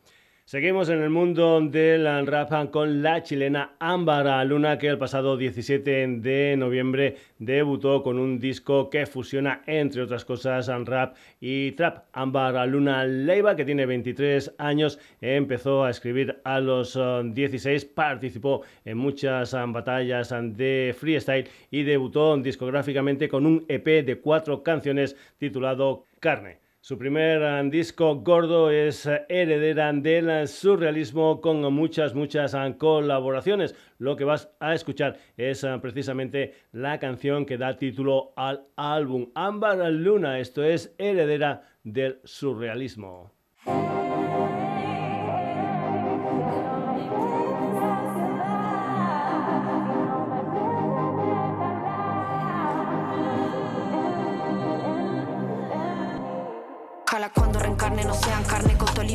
Seguimos 0.49 0.89
en 0.91 1.03
el 1.03 1.11
mundo 1.11 1.61
del 1.61 2.25
rap 2.25 2.71
con 2.71 3.03
la 3.03 3.21
chilena 3.21 3.75
Ámbar 3.81 4.47
Luna, 4.47 4.79
que 4.79 4.87
el 4.87 4.97
pasado 4.97 5.37
17 5.37 6.07
de 6.21 6.55
noviembre 6.57 7.17
debutó 7.41 8.05
con 8.05 8.21
un 8.21 8.39
disco 8.39 8.89
que 8.89 9.07
fusiona, 9.07 9.65
entre 9.67 10.03
otras 10.03 10.25
cosas, 10.25 10.69
rap 10.85 11.17
y 11.41 11.73
trap. 11.73 12.05
Ámbar 12.13 12.69
Luna 12.69 13.05
Leiva, 13.05 13.57
que 13.57 13.65
tiene 13.65 13.87
23 13.87 14.55
años, 14.59 15.01
empezó 15.21 15.83
a 15.83 15.91
escribir 15.91 16.41
a 16.45 16.61
los 16.61 16.97
16, 17.25 17.83
uh, 17.83 17.95
participó 17.95 18.63
en 18.85 18.99
muchas 18.99 19.53
um, 19.53 19.73
batallas 19.73 20.33
de 20.57 20.95
freestyle 20.97 21.49
y 21.73 21.83
debutó 21.83 22.37
discográficamente 22.37 23.29
con 23.29 23.47
un 23.47 23.65
EP 23.67 24.07
de 24.07 24.21
cuatro 24.21 24.63
canciones 24.63 25.17
titulado 25.39 26.05
Carne. 26.21 26.66
Su 26.87 26.97
primer 26.97 27.43
eh, 27.43 27.69
disco 27.69 28.15
gordo 28.21 28.71
es 28.71 29.07
eh, 29.07 29.27
heredera 29.29 29.93
del 29.93 30.47
surrealismo 30.47 31.41
con 31.41 31.61
muchas, 31.75 32.15
muchas 32.15 32.55
eh, 32.55 32.77
colaboraciones. 32.79 33.75
Lo 33.99 34.15
que 34.15 34.23
vas 34.23 34.53
a 34.61 34.73
escuchar 34.73 35.17
es 35.37 35.67
precisamente 35.83 36.55
la 36.71 37.01
canción 37.01 37.45
que 37.45 37.59
da 37.59 37.77
título 37.77 38.33
al 38.37 38.69
álbum 38.77 39.33
Ámbar 39.35 39.91
Luna. 39.91 40.39
Esto 40.39 40.63
es 40.63 40.95
heredera 40.97 41.69
del 41.83 42.21
surrealismo. 42.23 43.33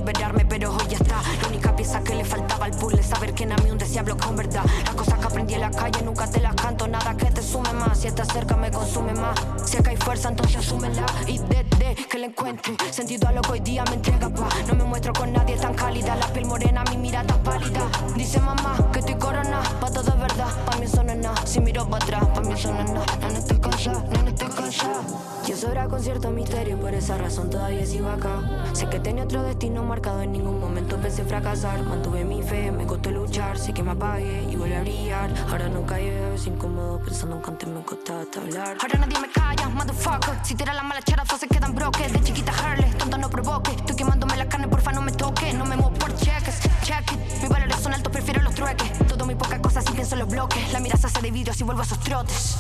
Liberarme, 0.02 0.44
pero 0.46 0.72
hoy 0.74 0.88
ya 0.90 0.98
La 1.42 1.48
única 1.48 1.76
pieza 1.76 2.02
que 2.04 2.16
le 2.16 2.26
faltaba 2.26 2.66
al 2.66 2.72
puzzle 2.72 3.04
saber 3.04 3.34
que 3.34 3.44
en 3.44 3.56
mí 3.64 3.72
un 3.72 3.78
decía 3.78 4.04
con 4.04 4.36
verdad. 4.36 4.64
Las 4.86 4.96
cosas 4.96 5.20
que 5.20 5.26
aprendí 5.26 5.54
en 5.54 5.62
la 5.62 5.72
calle 5.72 6.02
nunca 6.04 6.28
te 6.28 6.40
las 6.40 6.56
canto, 6.56 6.88
nada 6.88 7.16
que 7.16 7.26
te 7.32 7.42
sume 7.42 7.72
más. 7.74 8.00
Si 8.00 8.08
estás 8.08 8.28
cerca 8.28 8.56
me 8.56 8.72
consume 8.72 9.14
más. 9.14 9.40
Si 9.66 9.78
acá 9.78 9.92
hay 9.92 9.98
fuerza, 9.98 10.30
entonces 10.30 10.58
asúmela. 10.58 11.06
Y 11.28 11.38
desde 11.38 11.96
que 12.10 12.18
la 12.18 12.28
encuentro, 12.28 12.74
sentido 12.92 13.28
a 13.28 13.32
lo 13.32 13.42
que 13.42 13.52
hoy 13.52 13.60
día 13.60 13.84
me 13.86 13.96
entrega 13.96 14.30
pa. 14.30 14.50
No 14.68 14.76
me 14.76 14.84
muestro 14.84 15.14
con 15.14 15.32
nadie 15.32 15.56
tan 15.58 15.74
cálida, 15.74 16.16
la 16.16 16.28
piel 16.28 16.46
morena, 16.46 16.84
mi 16.90 16.98
mirada 16.98 17.36
pálida. 17.44 17.82
Dice 18.16 18.40
mamá 18.40 18.78
que 18.92 19.00
estoy 19.00 19.16
corona, 19.16 19.62
pa' 19.80 19.92
todo 19.92 20.10
es 20.10 20.20
verdad, 20.20 20.66
pa' 20.66 20.78
mí 20.78 20.86
eso 20.86 21.04
no. 21.04 21.34
Si 21.46 21.60
miro 21.60 21.88
para 21.88 22.04
atrás, 22.04 22.26
pa' 22.34 22.42
mí 22.42 22.54
eso 22.54 22.74
no 22.74 22.82
es 22.82 22.92
nada. 22.92 23.06
No, 23.22 23.30
no 23.30 23.38
estoy 23.38 23.60
cansada, 23.60 24.04
no, 24.12 24.24
no 24.24 24.30
estoy 24.30 24.48
cansada. 24.50 25.02
Yo 25.48 25.58
sobra 25.58 25.88
con 25.88 26.02
cierto 26.02 26.30
misterio, 26.32 26.80
por 26.80 26.94
esa 26.94 27.18
razón 27.18 27.50
todavía 27.50 27.86
sigo 27.86 28.10
acá. 28.10 28.70
Sé 28.74 28.88
que 28.88 29.00
tenía 29.00 29.24
otro 29.24 29.44
destino 29.44 29.84
marcado, 29.84 30.22
en 30.22 30.34
ningún 30.34 30.60
momento 30.60 30.98
fracasar. 31.12 31.84
Mantuve 31.84 32.24
mi 32.24 32.42
fe, 32.42 32.72
me 32.72 32.86
costó 32.86 33.12
luchar, 33.12 33.58
sé 33.58 33.74
que 33.74 33.84
me 33.84 33.92
apague 33.92 34.48
y 34.50 34.56
vuelve 34.56 34.78
a 34.78 34.82
brillar. 34.82 35.30
Ahora 35.50 35.68
no 35.70 35.86
caigo, 35.86 36.26
a 36.26 36.30
veces 36.30 36.48
incómodo, 36.48 37.00
pensando 37.00 37.38
en 37.38 37.44
antes 37.46 37.70
me 37.70 37.82
costaba 37.84 38.24
hablar. 38.38 38.78
Ahora 38.82 39.00
nadie 39.00 39.20
me 39.20 39.30
calla, 39.30 39.70
motherfucker. 39.70 40.40
Si 40.44 40.56
tira 40.56 40.74
la 40.74 40.84
mala 40.84 41.02
chara, 41.02 41.24
se 41.26 41.48
quedan 41.48 41.76
broques. 41.76 42.12
De 42.14 42.22
chiquita 42.22 42.52
Harley, 42.52 42.90
tonto 42.98 43.18
no 43.18 43.30
provoque. 43.30 43.72
Estoy 43.72 43.96
quemándome 43.96 44.38
la 44.38 44.48
carne, 44.48 44.68
porfa 44.68 44.92
no 44.92 45.02
me 45.02 45.12
toque. 45.12 45.54
No 45.54 45.66
me 45.66 45.76
muevo 45.76 45.94
por 45.94 46.16
cheques, 46.16 46.60
check 46.84 47.12
it. 47.12 47.42
Mis 47.42 47.50
valores 47.50 47.78
son 47.78 47.94
altos, 47.94 48.12
prefiero 48.12 48.42
los 48.42 48.56
trueques. 48.56 48.92
Todo 49.08 49.26
muy 49.26 49.36
poca 49.36 49.62
cosa 49.62 49.82
si 49.82 49.92
pienso 49.92 50.16
en 50.16 50.20
los 50.20 50.30
bloques. 50.30 50.72
La 50.72 50.80
mirada 50.80 51.02
se 51.02 51.08
hace 51.08 51.22
de 51.22 51.32
vidrio 51.32 51.54
si 51.54 51.64
vuelvo 51.64 51.82
a 51.82 51.86
esos 51.86 52.00
trotes. 52.00 52.58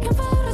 heredera 0.00 0.42
del 0.42 0.53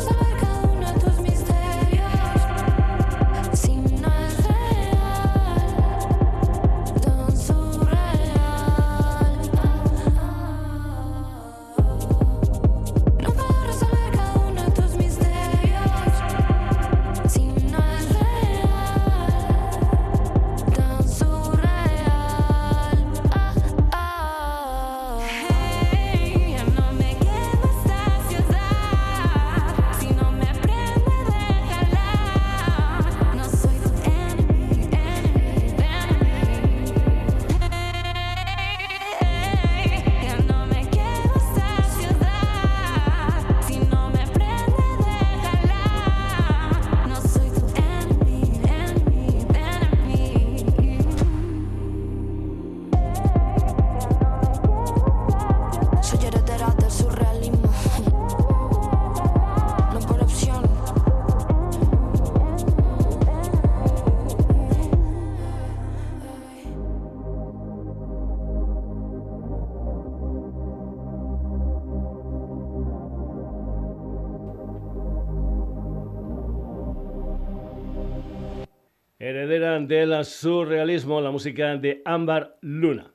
surrealismo, 80.24 81.20
la 81.20 81.30
música 81.30 81.76
de 81.76 82.02
Ámbar 82.04 82.58
Luna. 82.60 83.12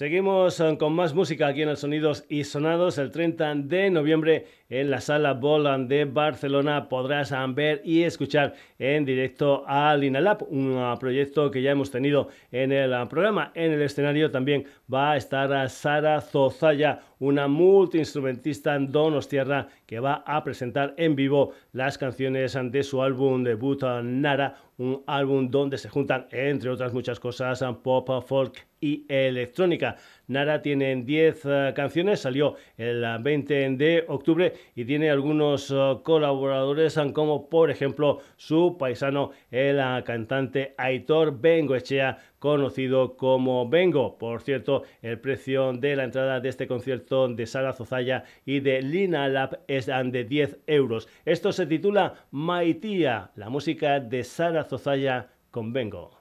Seguimos 0.00 0.58
eh, 0.60 0.78
con 0.78 0.94
más 0.94 1.12
música 1.12 1.48
aquí 1.48 1.60
en 1.60 1.68
el 1.68 1.76
Sonidos 1.76 2.24
y 2.30 2.44
Sonados. 2.44 2.96
El 2.96 3.10
30 3.10 3.54
de 3.56 3.90
noviembre 3.90 4.46
en 4.70 4.90
la 4.90 5.02
sala 5.02 5.34
Boland 5.34 5.90
de 5.90 6.06
Barcelona 6.06 6.88
podrás 6.88 7.34
ver 7.54 7.82
y 7.84 8.04
escuchar 8.04 8.54
en 8.78 9.04
directo 9.04 9.62
a 9.66 9.94
Linalab, 9.94 10.46
un 10.48 10.74
uh, 10.74 10.98
proyecto 10.98 11.50
que 11.50 11.60
ya 11.60 11.72
hemos 11.72 11.90
tenido 11.90 12.30
en 12.50 12.72
el 12.72 12.94
uh, 12.94 13.08
programa. 13.08 13.52
En 13.54 13.72
el 13.72 13.82
escenario 13.82 14.30
también 14.30 14.64
va 14.90 15.12
a 15.12 15.16
estar 15.18 15.68
Sara 15.68 16.22
Zozaya, 16.22 17.00
una 17.18 17.46
multiinstrumentista 17.46 18.78
donostiarra 18.78 19.68
que 19.84 20.00
va 20.00 20.24
a 20.26 20.42
presentar 20.42 20.94
en 20.96 21.14
vivo 21.14 21.52
las 21.74 21.98
canciones 21.98 22.56
de 22.58 22.82
su 22.84 23.02
álbum 23.02 23.44
debut 23.44 23.82
Nara, 24.02 24.56
un 24.78 25.02
álbum 25.06 25.50
donde 25.50 25.76
se 25.76 25.90
juntan, 25.90 26.26
entre 26.30 26.70
otras 26.70 26.94
muchas 26.94 27.20
cosas, 27.20 27.62
pop, 27.82 28.08
folk 28.26 28.69
y 28.80 29.04
electrónica. 29.08 29.96
Nara 30.26 30.62
tiene 30.62 30.94
10 30.94 31.42
eh, 31.44 31.72
canciones, 31.74 32.20
salió 32.20 32.54
el 32.76 33.04
20 33.20 33.64
eh, 33.64 33.70
de 33.70 34.04
octubre 34.08 34.52
y 34.74 34.84
tiene 34.84 35.10
algunos 35.10 35.70
eh, 35.70 35.98
colaboradores 36.02 36.98
como 37.12 37.48
por 37.48 37.70
ejemplo 37.70 38.20
su 38.36 38.76
paisano, 38.78 39.32
el 39.50 39.80
cantante 40.04 40.74
Aitor 40.78 41.40
Bengoechea, 41.40 42.18
conocido 42.38 43.16
como 43.16 43.68
Bengo. 43.68 44.16
Por 44.18 44.40
cierto, 44.40 44.84
el 45.02 45.18
precio 45.18 45.72
de 45.72 45.96
la 45.96 46.04
entrada 46.04 46.40
de 46.40 46.48
este 46.48 46.66
concierto 46.66 47.28
de 47.28 47.46
Sara 47.46 47.72
Zozaya 47.72 48.24
y 48.46 48.60
de 48.60 48.82
Lina 48.82 49.28
Lab 49.28 49.60
es 49.66 49.86
de 49.86 50.24
10 50.24 50.58
euros. 50.66 51.08
Esto 51.24 51.52
se 51.52 51.66
titula 51.66 52.14
Maitía, 52.30 53.30
la 53.34 53.50
música 53.50 54.00
de 54.00 54.24
Sara 54.24 54.64
Zozaya 54.64 55.28
con 55.50 55.72
Bengo. 55.72 56.19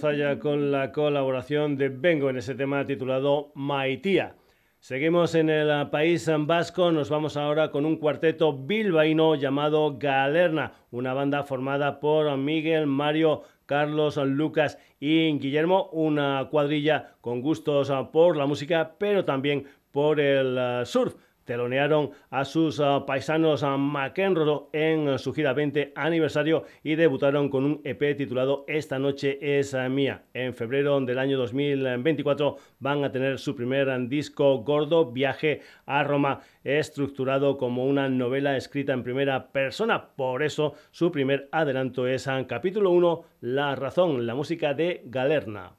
Con 0.00 0.70
la 0.70 0.92
colaboración 0.92 1.76
de 1.76 1.88
Bengo 1.88 2.30
en 2.30 2.36
ese 2.36 2.54
tema 2.54 2.86
titulado 2.86 3.50
Maitía. 3.56 4.36
Seguimos 4.78 5.34
en 5.34 5.50
el 5.50 5.90
país 5.90 6.30
vasco, 6.38 6.92
nos 6.92 7.10
vamos 7.10 7.36
ahora 7.36 7.72
con 7.72 7.84
un 7.84 7.96
cuarteto 7.96 8.52
bilbaíno 8.56 9.34
llamado 9.34 9.98
Galerna, 9.98 10.72
una 10.92 11.14
banda 11.14 11.42
formada 11.42 11.98
por 11.98 12.36
Miguel, 12.36 12.86
Mario, 12.86 13.42
Carlos, 13.66 14.18
Lucas 14.18 14.78
y 15.00 15.36
Guillermo, 15.36 15.88
una 15.90 16.46
cuadrilla 16.48 17.14
con 17.20 17.40
gustos 17.40 17.92
por 18.12 18.36
la 18.36 18.46
música, 18.46 18.94
pero 18.98 19.24
también 19.24 19.66
por 19.90 20.20
el 20.20 20.86
surf 20.86 21.16
telonearon 21.48 22.10
a 22.28 22.44
sus 22.44 22.78
ah, 22.78 23.04
paisanos 23.06 23.62
ah, 23.62 23.78
McEnroe 23.78 24.68
en 24.74 25.08
ah, 25.08 25.16
su 25.16 25.32
gira 25.32 25.54
20 25.54 25.94
aniversario 25.96 26.64
y 26.84 26.94
debutaron 26.94 27.48
con 27.48 27.64
un 27.64 27.80
EP 27.84 28.14
titulado 28.18 28.66
Esta 28.68 28.98
noche 28.98 29.38
es 29.40 29.74
mía. 29.88 30.24
En 30.34 30.52
febrero 30.52 31.00
del 31.00 31.18
año 31.18 31.38
2024 31.38 32.56
van 32.80 33.02
a 33.02 33.10
tener 33.10 33.38
su 33.38 33.56
primer 33.56 33.88
disco 34.08 34.58
gordo, 34.58 35.10
Viaje 35.10 35.62
a 35.86 36.04
Roma, 36.04 36.40
estructurado 36.64 37.56
como 37.56 37.86
una 37.86 38.10
novela 38.10 38.54
escrita 38.58 38.92
en 38.92 39.02
primera 39.02 39.50
persona. 39.50 40.10
Por 40.16 40.42
eso 40.42 40.74
su 40.90 41.10
primer 41.10 41.48
adelanto 41.50 42.06
es 42.06 42.26
en 42.26 42.44
capítulo 42.44 42.90
1, 42.90 43.24
La 43.40 43.74
razón, 43.74 44.26
la 44.26 44.34
música 44.34 44.74
de 44.74 45.00
Galerna. 45.06 45.78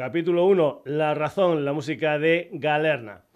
Capítulo 0.00 0.46
1. 0.46 0.84
La 0.86 1.12
razón, 1.12 1.66
la 1.66 1.74
música 1.74 2.18
de 2.18 2.48
Galerna. 2.54 3.26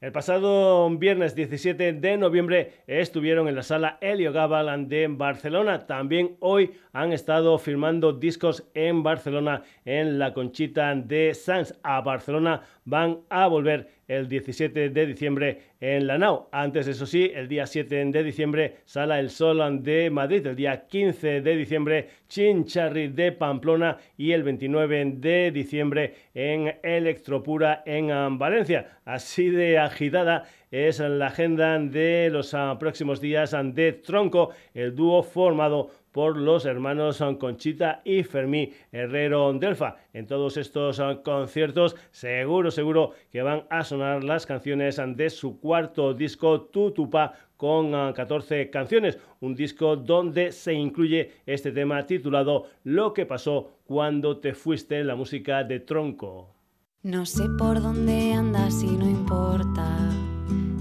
El 0.00 0.12
pasado 0.12 0.88
viernes 0.90 1.34
17 1.34 1.94
de 1.94 2.16
noviembre 2.16 2.74
estuvieron 2.86 3.48
en 3.48 3.56
la 3.56 3.64
sala 3.64 3.98
Helio 4.00 4.32
Gabalan 4.32 4.88
de 4.88 5.08
Barcelona. 5.08 5.84
También 5.84 6.36
hoy 6.38 6.74
han 6.92 7.12
estado 7.12 7.58
firmando 7.58 8.12
discos 8.12 8.70
en 8.74 9.02
Barcelona 9.02 9.64
en 9.84 10.20
la 10.20 10.32
Conchita 10.32 10.94
de 10.94 11.34
Sanz. 11.34 11.74
A 11.82 12.00
Barcelona 12.02 12.62
van 12.84 13.22
a 13.28 13.48
volver 13.48 13.90
el 14.08 14.28
17 14.28 14.90
de 14.90 15.06
diciembre 15.06 15.60
en 15.80 16.06
la 16.06 16.18
NAU. 16.18 16.48
Antes, 16.52 16.86
eso 16.86 17.06
sí, 17.06 17.30
el 17.34 17.48
día 17.48 17.66
7 17.66 18.04
de 18.06 18.22
diciembre 18.22 18.76
sala 18.84 19.18
El 19.18 19.30
Sol 19.30 19.82
de 19.82 20.10
Madrid, 20.10 20.46
el 20.46 20.56
día 20.56 20.86
15 20.86 21.40
de 21.40 21.56
diciembre 21.56 22.08
Chincharri 22.28 23.08
de 23.08 23.32
Pamplona 23.32 23.98
y 24.16 24.32
el 24.32 24.42
29 24.42 25.12
de 25.16 25.50
diciembre 25.50 26.14
en 26.34 26.74
Electropura 26.82 27.82
en 27.86 28.38
Valencia. 28.38 28.98
Así 29.04 29.50
de 29.50 29.78
agitada 29.78 30.44
es 30.70 31.00
la 31.00 31.26
agenda 31.26 31.78
de 31.78 32.30
los 32.32 32.54
ah, 32.54 32.76
próximos 32.80 33.20
días 33.20 33.54
de 33.74 33.92
Tronco, 33.92 34.50
el 34.72 34.96
dúo 34.96 35.22
formado 35.22 35.90
por 36.12 36.36
los 36.36 36.66
hermanos 36.66 37.22
Conchita 37.40 38.02
y 38.04 38.22
Fermí 38.22 38.72
Herrero 38.92 39.52
Delfa. 39.54 39.96
En 40.12 40.26
todos 40.26 40.56
estos 40.56 41.00
conciertos 41.24 41.96
seguro, 42.10 42.70
seguro 42.70 43.12
que 43.30 43.42
van 43.42 43.64
a 43.70 43.82
sonar 43.82 44.22
las 44.22 44.46
canciones 44.46 45.00
de 45.16 45.30
su 45.30 45.58
cuarto 45.58 46.14
disco 46.14 46.60
Tutupa 46.62 47.32
con 47.56 48.12
14 48.12 48.70
canciones, 48.70 49.18
un 49.40 49.54
disco 49.54 49.96
donde 49.96 50.52
se 50.52 50.72
incluye 50.72 51.32
este 51.46 51.72
tema 51.72 52.04
titulado 52.06 52.66
Lo 52.84 53.14
que 53.14 53.24
pasó 53.24 53.78
cuando 53.84 54.38
te 54.38 54.54
fuiste 54.54 54.98
en 54.98 55.06
la 55.06 55.14
música 55.14 55.64
de 55.64 55.80
Tronco. 55.80 56.54
No 57.02 57.24
sé 57.24 57.44
por 57.58 57.80
dónde 57.80 58.32
andas 58.32 58.82
y 58.82 58.90
no 58.96 59.08
importa. 59.08 59.86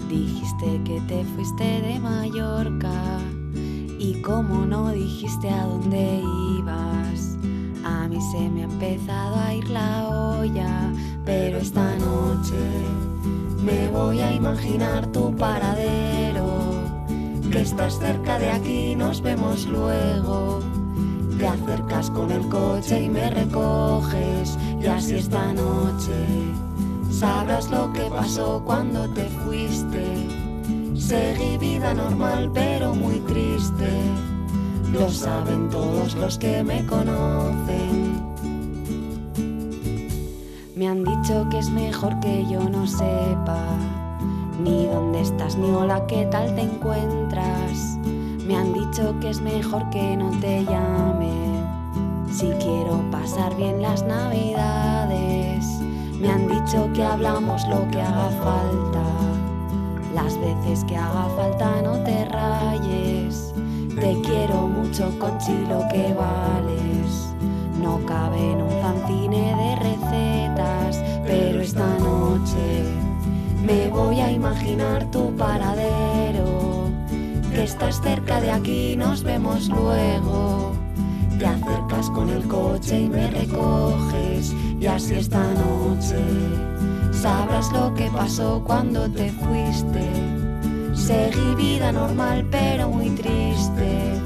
Dijiste 0.09 0.81
que 0.85 0.99
te 1.07 1.23
fuiste 1.23 1.63
de 1.63 1.99
Mallorca 1.99 3.40
y 4.01 4.15
como 4.23 4.65
no 4.65 4.89
dijiste 4.89 5.47
a 5.47 5.63
dónde 5.63 6.23
ibas, 6.57 7.37
a 7.85 8.07
mí 8.07 8.19
se 8.31 8.49
me 8.49 8.61
ha 8.61 8.63
empezado 8.63 9.35
a 9.35 9.53
ir 9.53 9.69
la 9.69 10.09
olla, 10.39 10.91
pero 11.23 11.59
esta 11.59 11.95
noche 11.97 12.57
me 13.63 13.89
voy 13.89 14.19
a 14.21 14.33
imaginar 14.33 15.05
tu 15.11 15.35
paradero, 15.35 16.47
que 17.51 17.61
estás 17.61 17.99
cerca 17.99 18.39
de 18.39 18.49
aquí, 18.49 18.95
nos 18.95 19.21
vemos 19.21 19.67
luego. 19.67 20.61
Te 21.37 21.47
acercas 21.47 22.09
con 22.09 22.31
el 22.31 22.47
coche 22.49 23.03
y 23.03 23.09
me 23.09 23.29
recoges 23.29 24.57
y 24.81 24.87
así 24.87 25.15
esta 25.15 25.53
noche 25.53 26.13
sabrás 27.11 27.69
lo 27.69 27.93
que 27.93 28.09
pasó 28.09 28.63
cuando 28.65 29.07
te 29.09 29.25
fuiste 29.25 30.40
Seguí 31.01 31.57
vida 31.57 31.93
normal 31.95 32.51
pero 32.53 32.93
muy 32.93 33.19
triste. 33.21 33.89
Lo 34.93 35.09
saben 35.09 35.69
todos 35.69 36.15
los 36.15 36.37
que 36.37 36.63
me 36.63 36.85
conocen. 36.85 38.21
Me 40.75 40.87
han 40.87 41.03
dicho 41.03 41.47
que 41.49 41.57
es 41.57 41.69
mejor 41.71 42.19
que 42.19 42.45
yo 42.47 42.69
no 42.69 42.85
sepa 42.85 43.65
ni 44.63 44.85
dónde 44.85 45.21
estás 45.21 45.57
ni 45.57 45.71
hola 45.71 46.05
qué 46.05 46.27
tal 46.27 46.53
te 46.53 46.61
encuentras. 46.61 47.97
Me 48.45 48.55
han 48.55 48.71
dicho 48.71 49.15
que 49.19 49.31
es 49.31 49.41
mejor 49.41 49.89
que 49.89 50.15
no 50.15 50.29
te 50.39 50.63
llame 50.65 51.33
si 52.31 52.47
quiero 52.63 53.03
pasar 53.11 53.55
bien 53.57 53.81
las 53.81 54.03
navidades. 54.03 55.65
Me 56.21 56.29
han 56.29 56.47
dicho 56.47 56.89
que 56.93 57.03
hablamos 57.03 57.67
lo 57.67 57.89
que 57.89 57.99
haga 58.01 58.29
falta 58.43 59.30
las 60.13 60.39
veces 60.39 60.83
que 60.85 60.95
haga 60.95 61.27
falta 61.35 61.81
no 61.81 62.03
te 62.03 62.25
rayes. 62.25 63.53
Te 63.99 64.19
quiero 64.21 64.67
mucho, 64.67 65.11
con 65.19 65.37
chilo 65.39 65.83
que 65.91 66.13
vales. 66.13 67.33
No 67.81 67.99
cabe 68.05 68.51
en 68.51 68.61
un 68.61 68.71
fanzine 68.81 69.55
de 69.55 69.75
recetas, 69.75 71.03
pero 71.25 71.61
esta 71.61 71.87
noche 71.99 72.83
me 73.63 73.89
voy 73.89 74.19
a 74.19 74.31
imaginar 74.31 75.09
tu 75.11 75.35
paradero. 75.35 76.89
Que 77.51 77.63
estás 77.63 78.01
cerca 78.01 78.39
de 78.39 78.51
aquí, 78.51 78.95
nos 78.95 79.23
vemos 79.23 79.67
luego. 79.67 80.73
Te 81.41 81.47
acercas 81.47 82.07
con 82.11 82.29
el 82.29 82.47
coche 82.47 82.99
y 82.99 83.09
me 83.09 83.27
recoges, 83.31 84.53
y 84.79 84.85
así 84.85 85.15
esta 85.15 85.43
noche 85.55 86.15
sabrás 87.11 87.71
lo 87.71 87.91
que 87.95 88.11
pasó 88.11 88.61
cuando 88.63 89.09
te 89.09 89.31
fuiste. 89.31 90.07
Seguí 90.93 91.55
vida 91.55 91.91
normal 91.91 92.45
pero 92.51 92.89
muy 92.89 93.09
triste. 93.15 94.21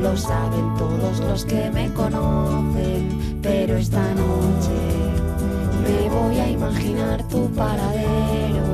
Lo 0.00 0.16
saben 0.16 0.74
todos 0.78 1.20
los 1.20 1.44
que 1.44 1.70
me 1.70 1.92
conocen, 1.92 3.40
pero 3.42 3.76
esta 3.76 4.00
noche 4.14 4.78
me 5.82 6.08
voy 6.08 6.38
a 6.38 6.48
imaginar 6.48 7.28
tu 7.28 7.46
paradero. 7.50 8.64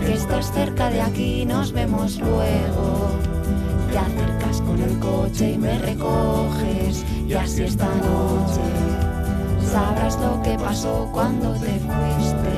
Que 0.00 0.14
estás 0.14 0.50
cerca 0.50 0.88
de 0.88 1.02
aquí, 1.02 1.44
nos 1.44 1.72
vemos 1.72 2.18
luego. 2.18 3.10
Te 3.92 3.98
acercas 3.98 4.49
con 4.70 4.80
el 4.82 4.98
coche 5.00 5.52
y 5.52 5.58
me 5.58 5.78
recoges, 5.78 7.04
y 7.26 7.34
así 7.34 7.64
esta 7.64 7.86
noche 7.86 8.60
sabrás 9.60 10.16
lo 10.20 10.40
que 10.42 10.56
pasó 10.58 11.08
cuando 11.12 11.52
te 11.54 11.80
fuiste. 11.80 12.54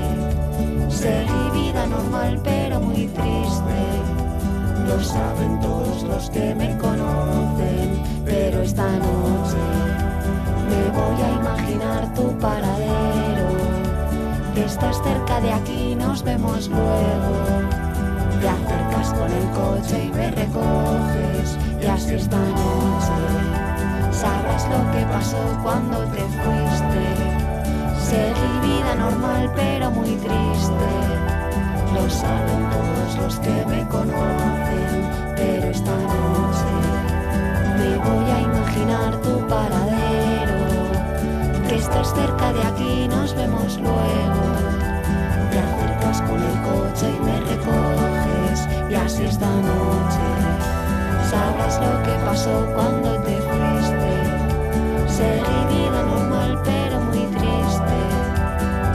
Seguí 0.91 1.51
vida 1.55 1.87
normal 1.87 2.39
pero 2.45 2.81
muy 2.81 3.07
triste. 3.07 3.79
Lo 4.87 5.03
saben 5.03 5.59
todos 5.61 6.03
los 6.03 6.29
que 6.31 6.55
me 6.55 6.77
conocen, 6.77 8.03
pero 8.27 8.61
esta 8.61 8.85
noche 8.85 9.63
me 10.69 10.83
voy 10.99 11.19
a 11.23 11.31
imaginar 11.41 12.15
tu 12.15 12.37
paradero. 12.39 13.49
Estás 14.57 15.03
cerca 15.03 15.41
de 15.41 15.53
aquí, 15.53 15.95
nos 15.95 16.23
vemos 16.23 16.69
luego. 16.69 17.33
Te 18.41 18.49
acercas 18.49 19.15
con 19.15 19.31
el 19.31 19.49
coche 19.51 20.05
y 20.07 20.11
me 20.11 20.31
recoges, 20.31 21.59
y 21.83 21.87
así 21.87 22.15
esta 22.15 22.39
noche 22.39 23.13
sabrás 24.13 24.69
lo 24.69 24.93
que 24.93 25.05
pasó 25.07 25.59
cuando 25.63 25.99
te 26.13 26.21
fuiste. 26.21 27.05
Seguí 27.99 28.51
vida 28.63 28.95
normal 28.95 29.51
pero 29.57 29.91
muy 29.91 30.15
triste. 30.17 30.89
Lo 31.95 32.09
saben 32.09 32.71
todos 32.71 33.17
los 33.19 33.39
que 33.41 33.67
me 33.67 33.87
conocen, 33.89 35.11
pero 35.37 35.71
esta 35.71 35.91
noche 35.91 36.73
me 37.79 37.97
voy 37.99 38.31
a 38.31 38.41
imaginar 38.41 39.17
tu 39.23 39.47
paradero. 39.49 40.59
Que 41.69 41.77
estás 41.77 42.15
cerca 42.15 42.53
de 42.53 42.63
aquí, 42.63 43.09
nos 43.09 43.35
vemos 43.35 43.77
luego. 43.79 44.43
Te 45.51 45.59
acercas 45.59 46.23
con 46.23 46.41
el 46.41 46.63
coche 46.63 47.11
y 47.17 47.25
me 47.25 47.41
recoges, 47.41 48.69
y 48.89 48.95
así 48.95 49.25
esta 49.25 49.49
noche 49.49 50.52
sabrás 51.33 51.81
lo 51.81 51.93
que 52.05 52.15
pasó 52.27 52.55
cuando 52.75 53.11
te 53.27 53.37
fuiste. 53.49 54.13
Seguí 55.19 55.59
vida 55.73 56.01
normal 56.13 56.61
pero 56.63 56.97
muy 57.09 57.25
triste. 57.37 57.99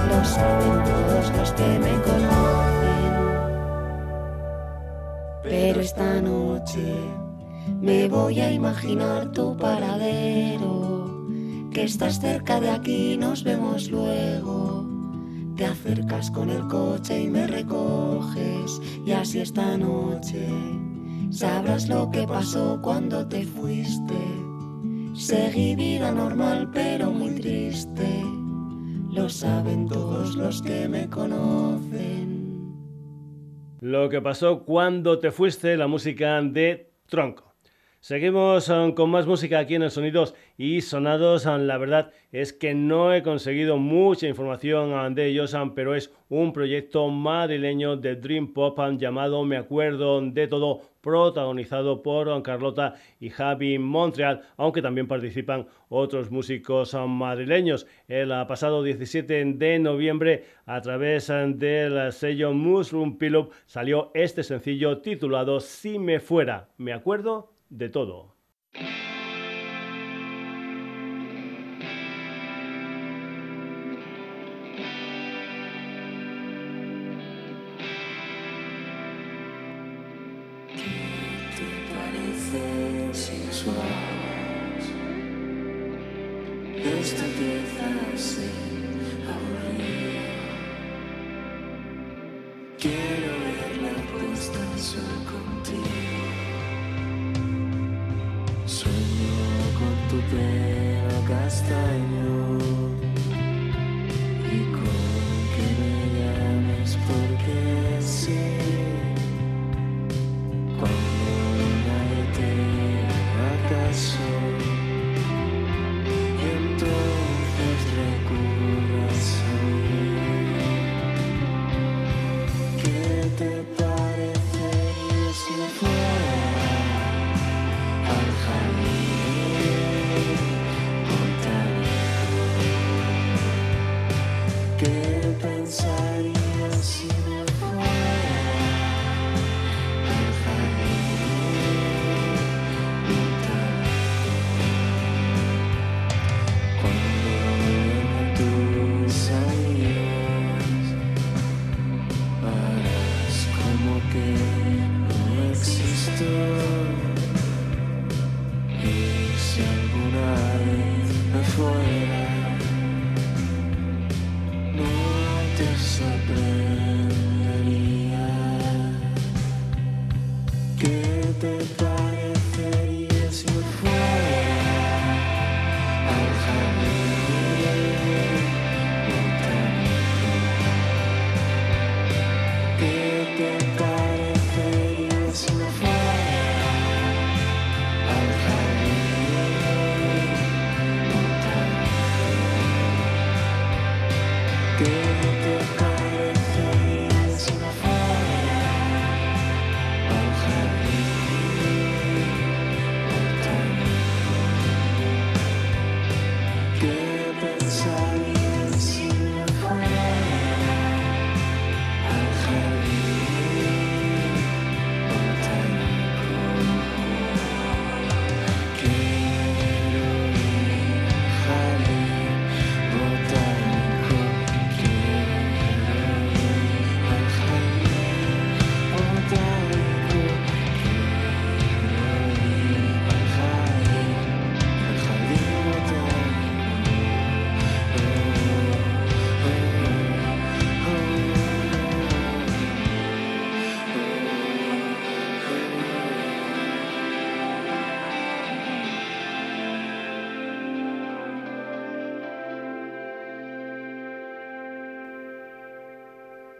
Lo 0.10 0.20
saben 0.36 0.78
todos 0.92 1.26
los 1.36 1.50
que 1.58 1.70
me 1.86 1.94
conocen. 2.08 3.14
Pero 5.44 5.82
esta 5.82 6.22
noche 6.22 6.88
me 7.82 8.08
voy 8.08 8.40
a 8.40 8.52
imaginar 8.52 9.32
tu 9.32 9.58
paradero. 9.58 10.76
Que 11.72 11.84
estás 11.84 12.20
cerca 12.20 12.60
de 12.60 12.70
aquí, 12.70 13.18
nos 13.18 13.44
vemos 13.44 13.90
luego. 13.90 14.86
Te 15.56 15.66
acercas 15.66 16.30
con 16.30 16.52
el 16.52 16.68
coche 16.68 17.22
y 17.22 17.28
me 17.30 17.48
recoges. 17.48 18.80
Y 19.06 19.12
así 19.12 19.40
esta 19.40 19.76
noche 19.78 20.48
sabrás 21.30 21.88
lo 21.90 22.10
que 22.12 22.28
pasó 22.28 22.80
cuando 22.82 23.28
te 23.28 23.44
fuiste 23.44 24.16
Seguí 25.18 25.76
vida 25.76 26.12
normal 26.12 26.70
pero 26.72 27.10
muy 27.10 27.34
triste. 27.42 28.08
Lo 29.12 29.28
saben 29.28 29.88
todos 29.88 30.36
los 30.36 30.62
que 30.62 30.88
me 30.88 31.10
conocen. 31.10 32.76
Lo 33.82 34.10
que 34.10 34.22
pasó 34.22 34.64
cuando 34.64 35.18
te 35.18 35.32
fuiste, 35.32 35.76
la 35.76 35.88
música 35.88 36.40
de 36.44 36.92
Tronco. 37.08 37.48
Seguimos 38.00 38.70
um, 38.70 38.94
con 38.94 39.10
más 39.10 39.26
música 39.26 39.58
aquí 39.58 39.74
en 39.74 39.82
el 39.82 39.92
Sonidos 39.92 40.36
y 40.56 40.82
Sonados. 40.82 41.48
Um, 41.48 41.62
la 41.62 41.80
verdad 41.80 42.12
es 42.32 42.54
que 42.54 42.76
no 42.76 43.12
he 43.12 43.24
conseguido 43.24 43.78
mucha 43.78 44.28
información 44.28 44.94
um, 44.94 45.16
de 45.16 45.26
ellos, 45.26 45.56
pero 45.76 45.96
es 45.96 46.14
un 46.30 46.54
proyecto 46.54 47.10
madrileño 47.10 47.98
de 47.98 48.16
Dream 48.16 48.54
Pop 48.54 48.80
llamado 49.00 49.44
Me 49.46 49.58
Acuerdo 49.58 50.22
de 50.22 50.48
Todo, 50.48 50.82
protagonizado 51.08 52.04
por 52.04 52.44
Carlota 52.44 52.96
y 53.22 53.30
Javi 53.30 53.80
Montreal, 53.80 54.42
aunque 54.58 54.82
también 54.82 55.08
participan 55.08 55.66
otros 55.88 56.32
músicos 56.32 56.94
madrileños. 57.08 57.88
El 58.10 58.28
pasado 58.46 58.84
17 58.84 59.46
de 59.54 59.80
noviembre, 59.80 60.44
a 60.66 60.82
través 60.82 61.28
del 61.30 62.12
sello 62.12 62.52
Mushroom 62.52 63.18
Pillow, 63.18 63.52
salió 63.66 64.12
este 64.16 64.44
sencillo 64.44 64.98
titulado 64.98 65.62
Si 65.62 65.98
me 65.98 66.20
fuera. 66.20 66.68
Me 66.76 66.92
acuerdo 66.92 67.54
de 67.70 67.88
todo. 67.88 68.37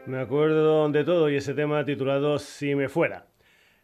Me 0.08 0.22
acuerdo 0.22 0.88
de 0.88 1.04
todo 1.04 1.30
y 1.30 1.36
ese 1.36 1.54
tema 1.54 1.84
titulado 1.84 2.40
Si 2.40 2.76
me 2.76 2.88
fuera. 2.88 3.28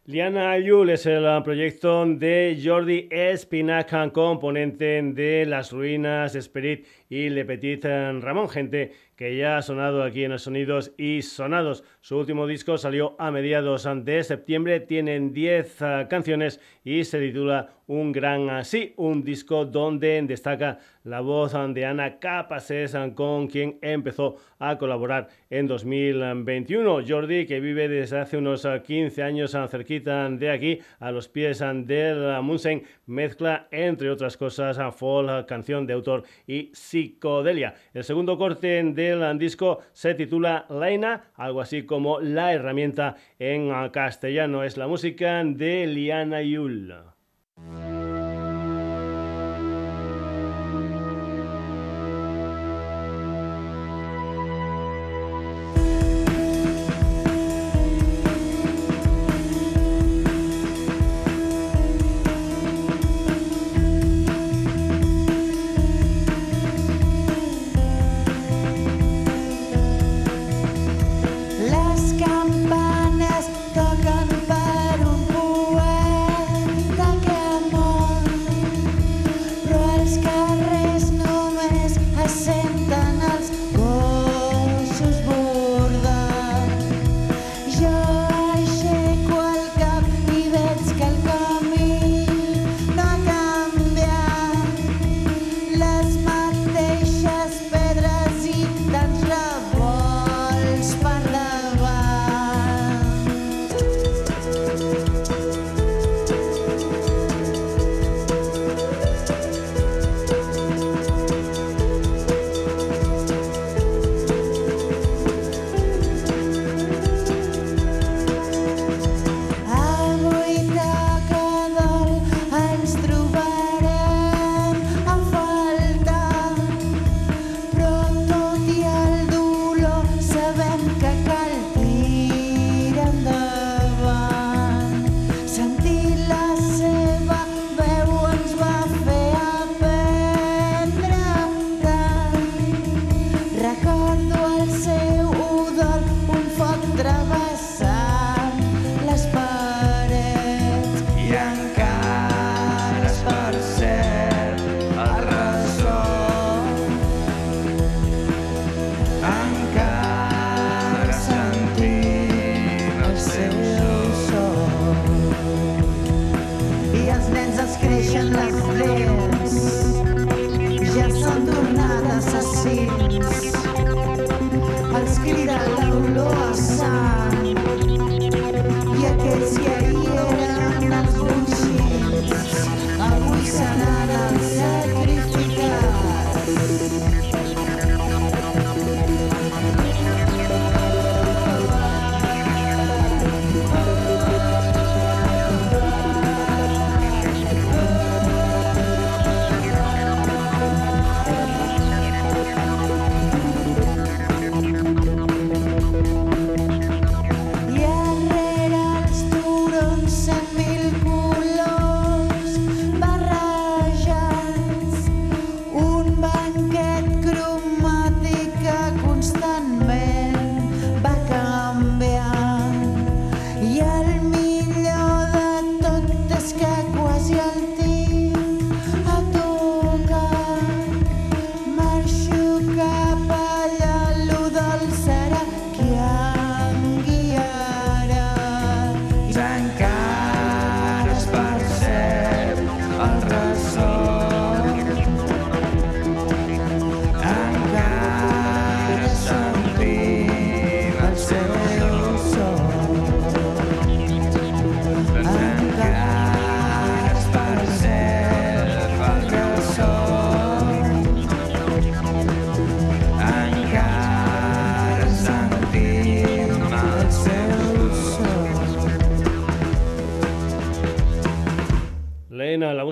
Liana 0.06 0.52
Ayul 0.52 0.88
es 0.88 1.04
el 1.04 1.26
proyecto 1.42 2.06
de 2.06 2.58
Jordi 2.64 3.08
Espinaca, 3.10 4.08
componente 4.10 5.02
de 5.02 5.44
Las 5.44 5.70
Ruinas, 5.70 6.34
Spirit 6.34 6.86
y 7.10 7.28
Le 7.28 7.44
Petit 7.44 7.84
Ramón, 7.84 8.48
gente 8.48 8.92
que 9.16 9.36
ya 9.36 9.58
ha 9.58 9.62
sonado 9.62 10.02
aquí 10.02 10.24
en 10.24 10.30
los 10.30 10.44
Sonidos 10.44 10.94
y 10.96 11.20
Sonados. 11.20 11.84
Su 12.04 12.18
último 12.18 12.46
disco 12.46 12.76
salió 12.76 13.16
a 13.18 13.30
mediados 13.30 13.88
de 14.04 14.22
septiembre, 14.24 14.80
tienen 14.80 15.32
10 15.32 15.80
ah, 15.80 16.06
canciones 16.06 16.60
y 16.84 17.02
se 17.04 17.18
titula 17.18 17.70
Un 17.86 18.12
Gran 18.12 18.50
Así, 18.50 18.92
un 18.98 19.24
disco 19.24 19.64
donde 19.64 20.20
destaca 20.20 20.80
la 21.04 21.20
voz 21.20 21.54
de 21.72 21.86
Ana 21.86 22.18
Capaces, 22.18 22.94
con 23.14 23.46
quien 23.46 23.78
empezó 23.80 24.36
a 24.58 24.76
colaborar 24.76 25.28
en 25.48 25.66
2021. 25.66 27.04
Jordi, 27.08 27.46
que 27.46 27.60
vive 27.60 27.88
desde 27.88 28.20
hace 28.20 28.36
unos 28.36 28.66
15 28.66 29.22
años 29.22 29.56
cerquita 29.70 30.28
de 30.28 30.50
aquí, 30.50 30.80
a 31.00 31.10
los 31.10 31.28
pies 31.28 31.60
del 31.60 32.42
Munsen, 32.42 32.82
mezcla, 33.06 33.66
entre 33.70 34.10
otras 34.10 34.36
cosas, 34.36 34.78
folk, 34.94 35.46
canción 35.46 35.86
de 35.86 35.94
autor 35.94 36.24
y 36.46 36.70
psicodelia. 36.74 37.74
El 37.94 38.04
segundo 38.04 38.36
corte 38.36 38.82
de 38.82 39.10
el 39.12 39.38
disco 39.38 39.78
se 39.92 40.14
titula 40.14 40.66
Laina, 40.68 41.30
algo 41.36 41.62
así 41.62 41.84
como 41.84 41.93
la 42.20 42.52
herramienta 42.52 43.16
en 43.38 43.70
castellano. 43.90 44.64
Es 44.64 44.76
la 44.76 44.86
música 44.86 45.42
de 45.44 45.86
Liana 45.86 46.42
Yul. 46.42 46.94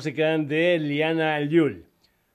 Música 0.03 0.37
de 0.37 0.81
Liana 0.81 1.41
Yul. 1.43 1.87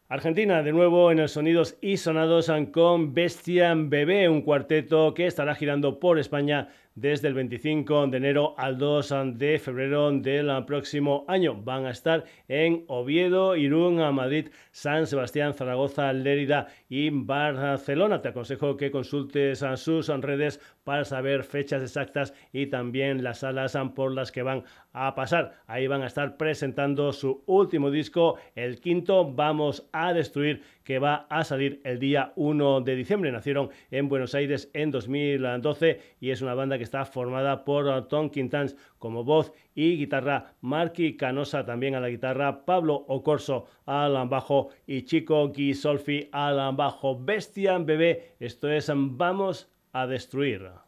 Argentina, 0.08 0.64
de 0.64 0.72
nuevo 0.72 1.12
en 1.12 1.20
el 1.20 1.28
Sonidos 1.28 1.76
y 1.82 1.98
Sonados 1.98 2.50
con 2.72 3.14
Bestia 3.14 3.74
Bebé, 3.76 4.30
un 4.30 4.42
cuarteto 4.42 5.14
que 5.14 5.28
estará 5.28 5.54
girando 5.54 6.00
por 6.00 6.18
España 6.18 6.70
desde 6.98 7.28
el 7.28 7.36
25 7.36 8.08
de 8.08 8.18
enero 8.18 8.56
al 8.58 8.80
2 8.80 9.14
de 9.34 9.60
febrero 9.60 10.10
del 10.12 10.50
próximo 10.66 11.26
año. 11.28 11.62
Van 11.62 11.86
a 11.86 11.92
estar 11.92 12.24
en 12.48 12.86
Oviedo, 12.88 13.56
Irún, 13.56 13.98
Madrid, 14.16 14.48
San 14.72 15.06
Sebastián, 15.06 15.54
Zaragoza, 15.54 16.12
Lérida 16.12 16.68
y 16.90 17.12
Barcelona. 17.12 18.22
Te 18.22 18.30
aconsejo 18.30 18.78
que 18.78 18.90
consultes 18.90 19.62
a 19.62 19.78
sus 19.78 20.08
redes 20.08 20.60
para 20.84 21.06
saber 21.06 21.44
fechas 21.44 21.84
exactas 21.84 22.34
y 22.52 22.66
también 22.68 23.24
las 23.24 23.40
salas 23.40 23.78
por 23.94 24.14
las 24.14 24.32
que 24.32 24.42
van 24.42 24.64
a 25.06 25.14
pasar. 25.14 25.54
Ahí 25.68 25.86
van 25.88 26.02
a 26.02 26.08
estar 26.08 26.38
presentando 26.38 27.14
su 27.14 27.44
último 27.46 27.92
disco, 27.92 28.38
el 28.56 28.80
quinto, 28.80 29.32
Vamos 29.32 29.88
a 29.92 30.14
Destruir, 30.14 30.64
que 30.84 31.00
va 31.00 31.28
a 31.30 31.44
salir 31.44 31.82
el 31.84 32.00
día 32.00 32.34
1 32.36 32.82
de 32.82 32.96
diciembre. 32.96 33.32
Nacieron 33.32 33.70
en 33.92 34.10
Buenos 34.10 34.34
Aires 34.34 34.72
en 34.74 34.90
2012 34.92 36.02
y 36.20 36.32
es 36.32 36.42
una 36.42 36.56
banda 36.56 36.78
que 36.78 36.84
está 36.84 37.06
formada 37.06 37.64
por 37.64 38.08
Tom 38.08 38.30
Quintans 38.30 38.76
como 38.98 39.24
voz 39.24 39.54
y 39.76 39.98
guitarra, 39.98 40.54
Marky 40.62 41.18
Canosa 41.18 41.66
también 41.66 41.94
a 41.94 42.00
la 42.00 42.10
guitarra, 42.10 42.66
Pablo 42.66 43.06
Ocorso 43.08 43.68
al 43.86 44.28
bajo 44.28 44.70
y 44.88 45.04
Chico 45.04 45.50
Ghisolfi 45.50 46.30
al 46.32 46.76
bajo. 46.76 47.20
Bestia 47.24 47.78
Bebé, 47.78 48.34
esto 48.40 48.70
es 48.72 48.92
Vamos 48.96 49.70
a 49.94 50.08
Destruir. 50.08 50.87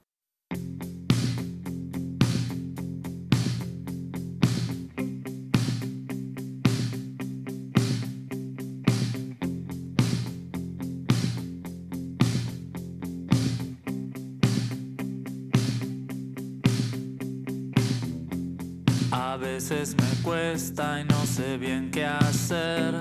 Y 20.37 21.03
no 21.05 21.25
sé 21.25 21.57
bien 21.57 21.89
qué 21.89 22.05
hacer. 22.05 22.93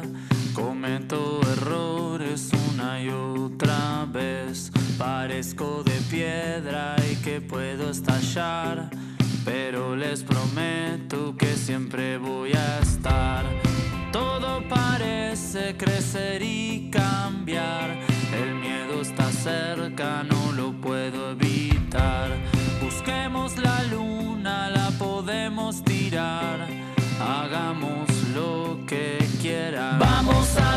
Cometo 0.55 1.41
errores 1.53 2.51
una 2.73 3.03
y 3.03 3.11
otra 3.11 4.07
vez. 4.11 4.73
Parezco 4.97 5.83
de 5.85 5.93
piedra 6.11 6.97
y 7.11 7.17
que 7.17 7.43
puedo 7.43 7.91
estallar. 7.91 8.89
Pero 9.45 9.95
les 9.95 10.23
prometo 10.23 11.37
que 11.37 11.55
siempre 11.55 12.17
voy 12.17 12.53
a 12.55 12.79
estar. 12.81 13.45
Todo 14.11 14.67
parece 14.67 15.77
crecer 15.77 16.43
y 16.43 16.91
cambiar. 16.91 17.28
Hagamos 27.59 28.09
lo 28.35 28.79
que 28.87 29.19
quieran. 29.41 29.99
Vamos 29.99 30.57
a 30.57 30.68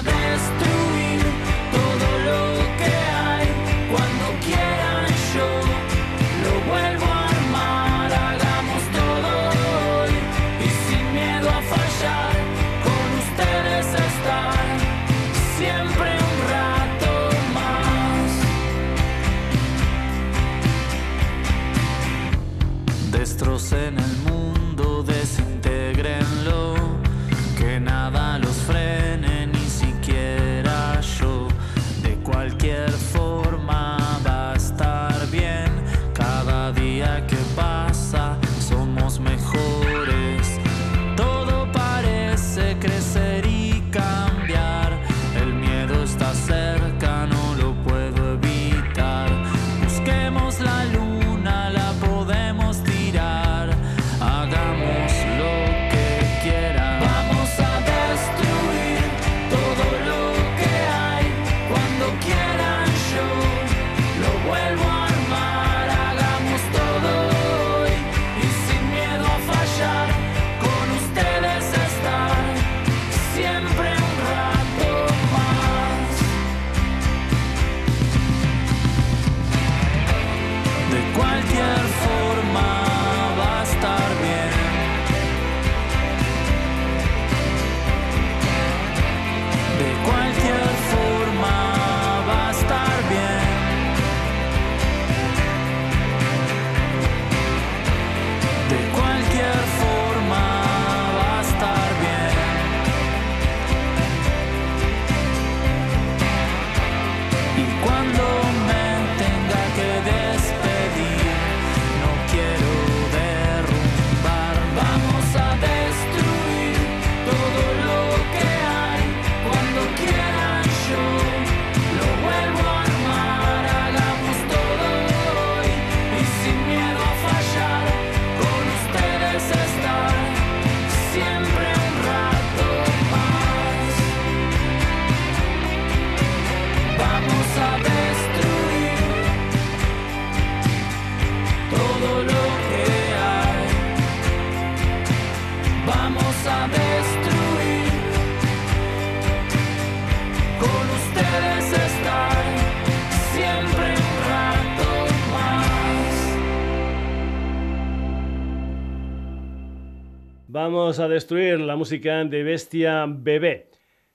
vamos 160.72 161.00
a 161.00 161.10
destruir 161.10 161.60
la 161.60 161.76
música 161.76 162.24
de 162.24 162.44
Bestia 162.44 163.06
Bebé. 163.08 163.70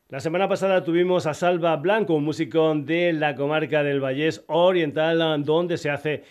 La 0.09 0.21
semana 0.21 0.49
pasada 0.49 0.85
tuvimos 0.85 1.27
a 1.27 1.35
Salva 1.35 1.77
Blanco, 1.77 2.15
un 2.15 2.25
músico 2.25 2.75
de 2.75 3.13
la 3.13 3.35
comarca 3.35 3.83
del 3.83 4.01
Vallés 4.01 4.43
Oriental, 4.47 5.45
donde 5.45 5.77
se 5.77 5.91
hace 5.91 6.25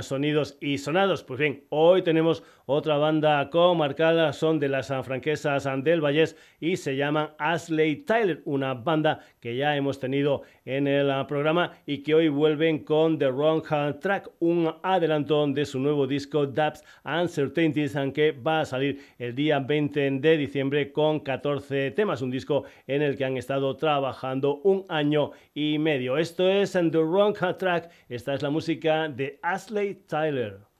sonidos 0.00 0.58
y 0.60 0.78
sonados. 0.78 1.24
Pues 1.24 1.38
bien, 1.40 1.64
hoy 1.70 2.02
tenemos 2.02 2.42
otra 2.66 2.96
banda 2.96 3.48
comarcal, 3.50 4.32
son 4.32 4.58
de 4.58 4.68
las 4.68 4.92
franquesas 5.02 5.68
del 5.82 6.00
Vallés 6.00 6.36
y 6.60 6.76
se 6.76 6.96
llaman 6.96 7.30
Ashley 7.38 7.96
Tyler, 7.96 8.42
una 8.44 8.74
banda 8.74 9.20
que 9.40 9.56
ya 9.56 9.76
hemos 9.76 9.98
tenido 9.98 10.42
en 10.64 10.86
el 10.86 11.10
programa 11.26 11.72
y 11.86 12.02
que 12.02 12.14
hoy 12.14 12.28
vuelven 12.28 12.84
con 12.84 13.18
The 13.18 13.30
Wrong 13.30 13.62
Track, 14.00 14.30
un 14.38 14.72
adelanto 14.82 15.46
de 15.46 15.64
su 15.64 15.78
nuevo 15.78 16.06
disco 16.06 16.46
Dubs 16.46 16.84
Uncertainties, 17.04 17.96
que 18.14 18.32
va 18.32 18.60
a 18.60 18.64
salir 18.64 19.00
el 19.18 19.34
día 19.34 19.58
20 19.58 20.10
de 20.20 20.36
diciembre 20.36 20.92
con 20.92 21.20
14 21.20 21.90
temas, 21.92 22.22
un 22.22 22.30
disco 22.30 22.64
en 22.86 23.02
el 23.02 23.16
que 23.16 23.24
han 23.24 23.36
estado 23.36 23.76
trabajando 23.76 24.60
un 24.62 24.84
año 24.88 25.32
y 25.54 25.78
medio. 25.78 26.16
Esto 26.16 26.48
es 26.48 26.72
The 26.72 26.98
Wrong 26.98 27.36
Track, 27.58 27.90
esta 28.08 28.34
es 28.34 28.42
la 28.42 28.50
música 28.50 29.08
de 29.08 29.38
Ashley 29.42 29.94
Tyler. 30.06 30.71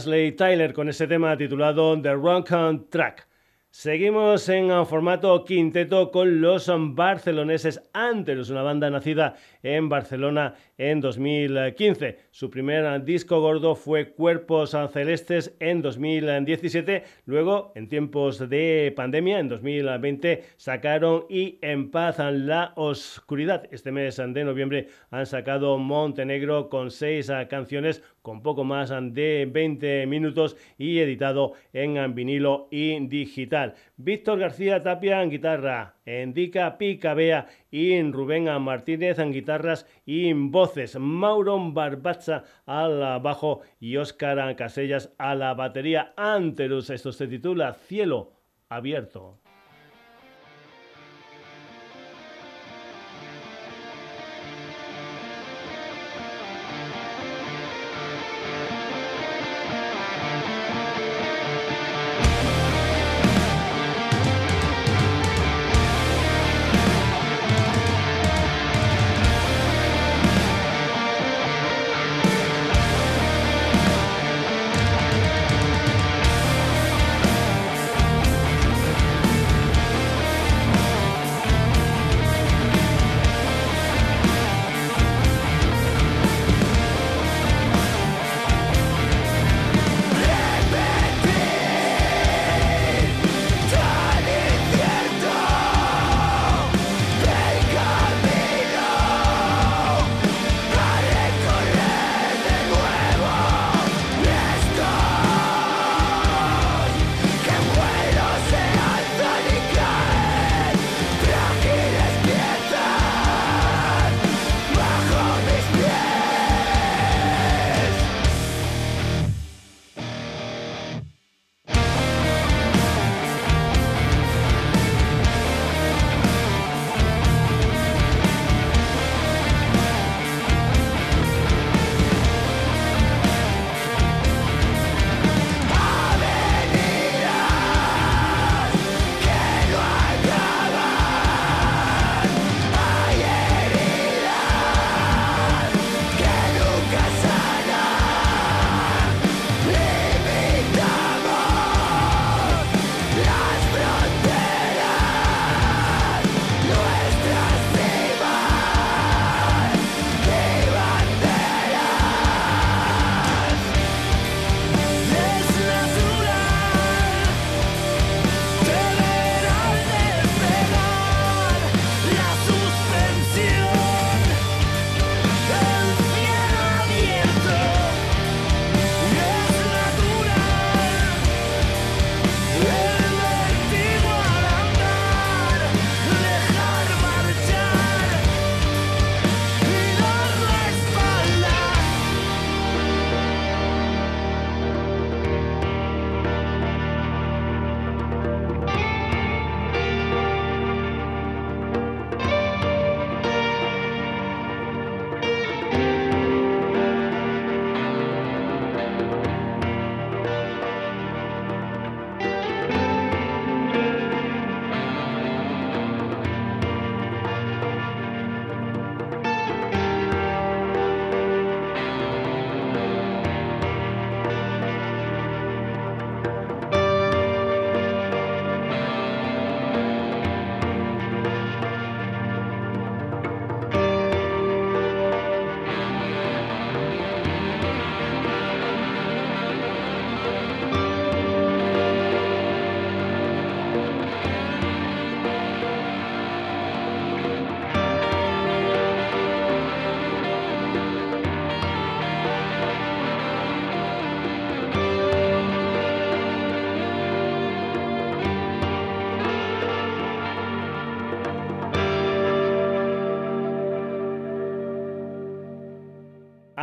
Ashley 0.00 0.32
Tyler 0.32 0.72
con 0.72 0.88
ese 0.88 1.06
tema 1.06 1.36
titulado 1.36 2.00
The 2.00 2.16
Wrong 2.16 2.88
Track. 2.88 3.28
Seguimos 3.72 4.48
en 4.48 4.84
formato 4.84 5.44
quinteto 5.44 6.10
con 6.10 6.40
los 6.40 6.68
barceloneses 6.74 7.88
Antelus, 7.92 8.50
una 8.50 8.62
banda 8.62 8.90
nacida 8.90 9.36
en 9.62 9.88
Barcelona 9.88 10.54
en 10.76 11.00
2015. 11.00 12.18
Su 12.32 12.50
primer 12.50 13.04
disco 13.04 13.40
gordo 13.40 13.76
fue 13.76 14.12
Cuerpos 14.12 14.76
Celestes 14.92 15.54
en 15.60 15.82
2017. 15.82 17.04
Luego, 17.26 17.70
en 17.76 17.88
tiempos 17.88 18.48
de 18.48 18.92
pandemia, 18.96 19.38
en 19.38 19.48
2020, 19.48 20.42
sacaron 20.56 21.26
Y 21.28 21.58
en 21.62 21.92
paz 21.92 22.18
la 22.18 22.72
oscuridad. 22.74 23.68
Este 23.70 23.92
mes 23.92 24.16
de 24.16 24.44
noviembre 24.44 24.88
han 25.12 25.26
sacado 25.26 25.78
Montenegro 25.78 26.68
con 26.70 26.90
seis 26.90 27.30
canciones 27.48 28.02
con 28.22 28.42
poco 28.42 28.64
más 28.64 28.90
de 28.90 29.48
20 29.50 30.06
minutos 30.06 30.56
y 30.78 30.98
editado 30.98 31.54
en 31.72 32.14
vinilo 32.14 32.68
y 32.70 32.98
digital. 33.06 33.74
Víctor 33.96 34.38
García 34.38 34.82
Tapia 34.82 35.22
en 35.22 35.30
guitarra, 35.30 35.96
Endica 36.04 36.78
Picabea 36.78 37.48
y 37.70 38.00
Rubén 38.02 38.44
Martínez 38.62 39.18
en 39.18 39.32
guitarras 39.32 39.86
y 40.04 40.32
voces, 40.32 40.98
Mauro 40.98 41.58
Barbaza 41.72 42.44
al 42.66 43.20
bajo 43.20 43.60
y 43.78 43.96
Óscar 43.96 44.56
Casellas 44.56 45.12
a 45.18 45.34
la 45.34 45.54
batería. 45.54 46.12
Anterus, 46.16 46.90
esto 46.90 47.12
se 47.12 47.26
titula 47.26 47.74
Cielo 47.74 48.32
Abierto. 48.68 49.49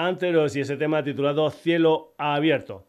Y 0.10 0.62
ese 0.62 0.78
tema 0.78 1.04
titulado 1.04 1.50
Cielo 1.50 2.14
Abierto. 2.18 2.86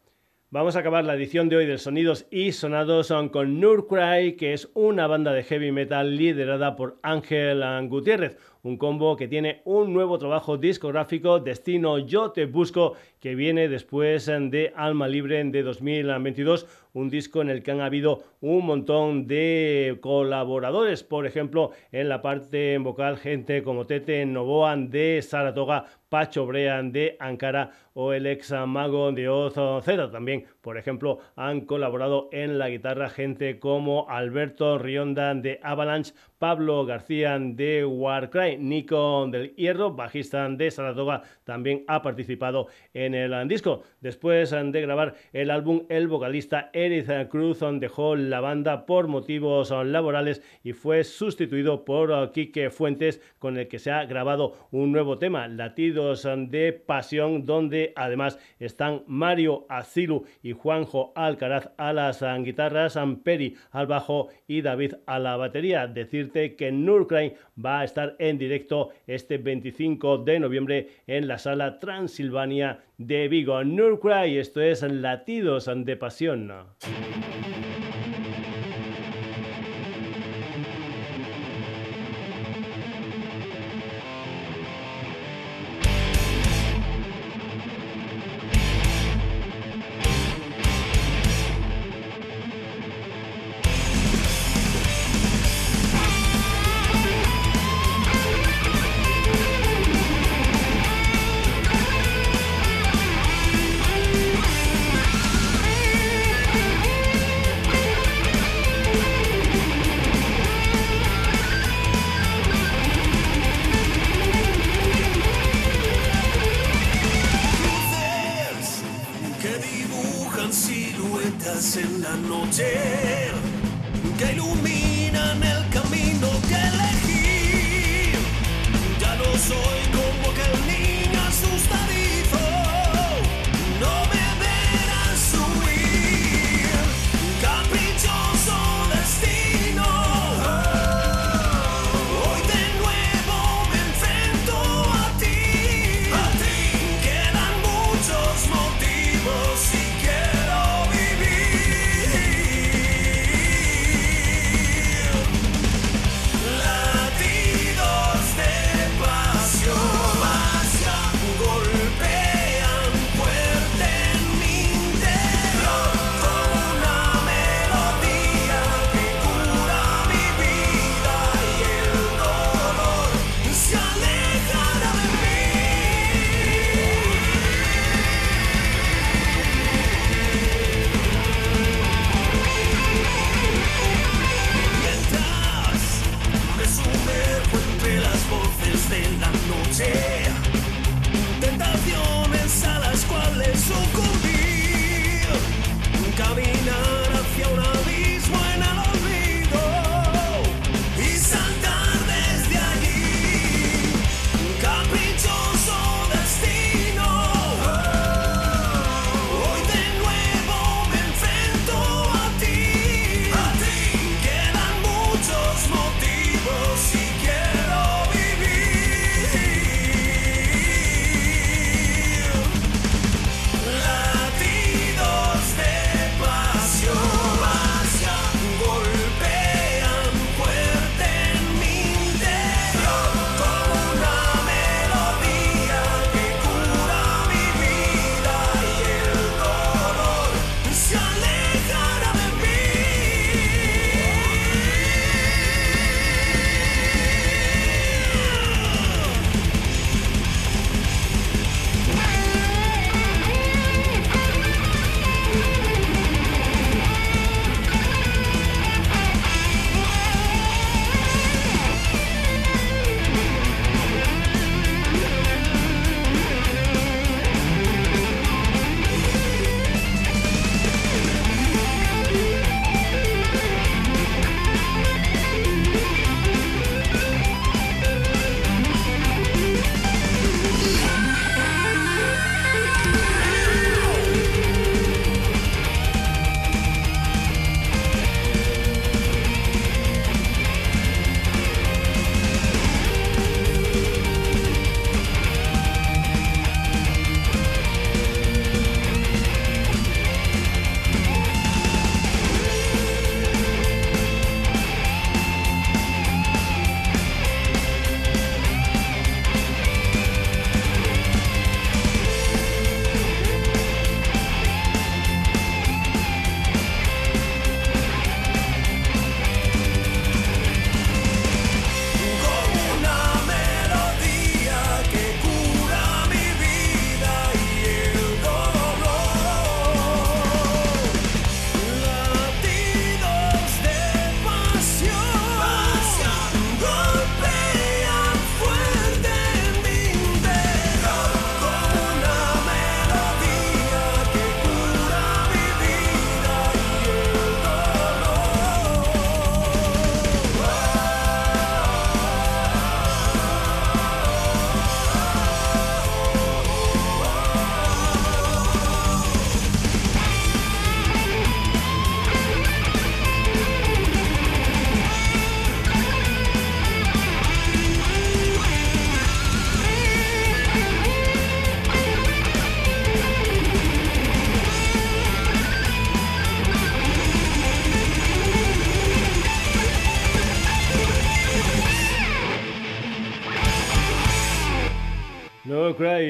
Vamos 0.51 0.77
a 0.77 0.79
acabar 0.79 1.03
la 1.03 1.15
edición 1.15 1.49
de 1.49 1.57
hoy 1.57 1.65
de 1.65 1.77
Sonidos 1.77 2.25
y 2.31 2.53
Sonados 2.53 3.13
con 3.33 3.59
Nurcry, 3.59 4.37
que 4.37 4.53
es 4.53 4.69
una 4.73 5.05
banda 5.05 5.33
de 5.33 5.43
heavy 5.43 5.73
metal 5.73 6.15
liderada 6.15 6.77
por 6.77 6.97
Ángel 7.03 7.61
Gutiérrez, 7.89 8.37
un 8.63 8.77
combo 8.77 9.17
que 9.17 9.27
tiene 9.27 9.61
un 9.65 9.91
nuevo 9.91 10.17
trabajo 10.17 10.57
discográfico, 10.57 11.41
Destino 11.41 11.99
Yo 11.99 12.31
Te 12.31 12.45
Busco, 12.45 12.95
que 13.19 13.35
viene 13.35 13.67
después 13.67 14.27
de 14.27 14.71
Alma 14.77 15.09
Libre 15.09 15.43
de 15.43 15.61
2022, 15.61 16.67
un 16.99 17.09
disco 17.09 17.41
en 17.41 17.49
el 17.49 17.63
que 17.63 17.71
han 17.71 17.81
habido 17.81 18.23
un 18.41 18.65
montón 18.65 19.27
de 19.27 19.97
colaboradores, 20.01 21.03
por 21.03 21.25
ejemplo, 21.25 21.71
en 21.91 22.09
la 22.09 22.21
parte 22.21 22.77
vocal, 22.77 23.17
gente 23.17 23.63
como 23.63 23.85
Tete 23.85 24.25
Novoan 24.25 24.89
de 24.89 25.21
Saratoga, 25.21 25.85
Pacho 26.09 26.45
Brean 26.45 26.91
de 26.91 27.15
Ankara 27.19 27.71
o 27.93 28.13
el 28.13 28.25
ex 28.27 28.51
mago 28.67 29.11
de 29.11 29.29
Oz 29.29 29.53
Z, 29.53 30.11
también 30.11 30.45
Por 30.69 30.77
ejemplo, 30.77 31.17
han 31.35 31.61
colaborado 31.61 32.29
en 32.31 32.59
la 32.59 32.69
guitarra 32.69 33.09
gente 33.09 33.57
como 33.57 34.07
Alberto 34.07 34.77
Rionda 34.77 35.33
de 35.33 35.59
Avalanche, 35.63 36.13
Pablo 36.37 36.85
García 36.85 37.39
de 37.39 37.83
Warcry, 37.83 38.57
Nico 38.59 39.27
del 39.31 39.55
Hierro, 39.55 39.95
bajista 39.95 40.47
de 40.47 40.69
Saratoga, 40.69 41.23
también 41.43 41.83
ha 41.87 42.03
participado 42.03 42.67
en 42.93 43.15
el 43.15 43.47
disco. 43.47 43.81
Después 43.99 44.51
de 44.51 44.81
grabar 44.81 45.15
el 45.33 45.49
álbum, 45.49 45.85
el 45.89 46.07
vocalista 46.07 46.69
Eric 46.71 47.29
Cruz 47.29 47.61
dejó 47.79 48.15
la 48.15 48.39
banda 48.39 48.85
por 48.85 49.07
motivos 49.07 49.71
laborales 49.71 50.43
y 50.63 50.73
fue 50.73 51.03
sustituido 51.03 51.83
por 51.83 52.31
Quique 52.31 52.69
Fuentes, 52.69 53.21
con 53.39 53.57
el 53.57 53.67
que 53.67 53.79
se 53.79 53.91
ha 53.91 54.05
grabado 54.05 54.53
un 54.71 54.91
nuevo 54.91 55.17
tema, 55.17 55.47
Latidos 55.47 56.27
de 56.47 56.73
Pasión, 56.73 57.45
donde 57.45 57.91
además 57.95 58.37
están 58.59 59.01
Mario 59.07 59.65
Azilu 59.67 60.25
y 60.43 60.53
Juanjo 60.59 61.13
Alcaraz 61.15 61.71
a 61.77 61.93
las 61.93 62.23
guitarras, 62.43 62.97
Amperi 62.97 63.55
al 63.71 63.87
bajo 63.87 64.27
y 64.47 64.61
David 64.61 64.95
a 65.05 65.19
la 65.19 65.37
batería. 65.37 65.87
Decirte 65.87 66.55
que 66.55 66.71
Nurcrain 66.71 67.33
va 67.63 67.79
a 67.79 67.83
estar 67.83 68.15
en 68.19 68.37
directo 68.37 68.89
este 69.07 69.37
25 69.37 70.19
de 70.19 70.39
noviembre 70.39 70.89
en 71.07 71.27
la 71.27 71.37
sala 71.37 71.79
Transilvania 71.79 72.79
de 72.97 73.27
Vigo. 73.27 73.63
Nurcry, 73.63 74.37
esto 74.37 74.61
es 74.61 74.83
Latidos 74.83 75.69
de 75.73 75.95
Pasión. 75.95 76.51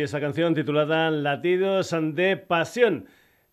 Esa 0.09 0.19
canción 0.19 0.55
titulada 0.55 1.11
Latidos 1.11 1.95
de 2.15 2.35
Pasión. 2.35 3.05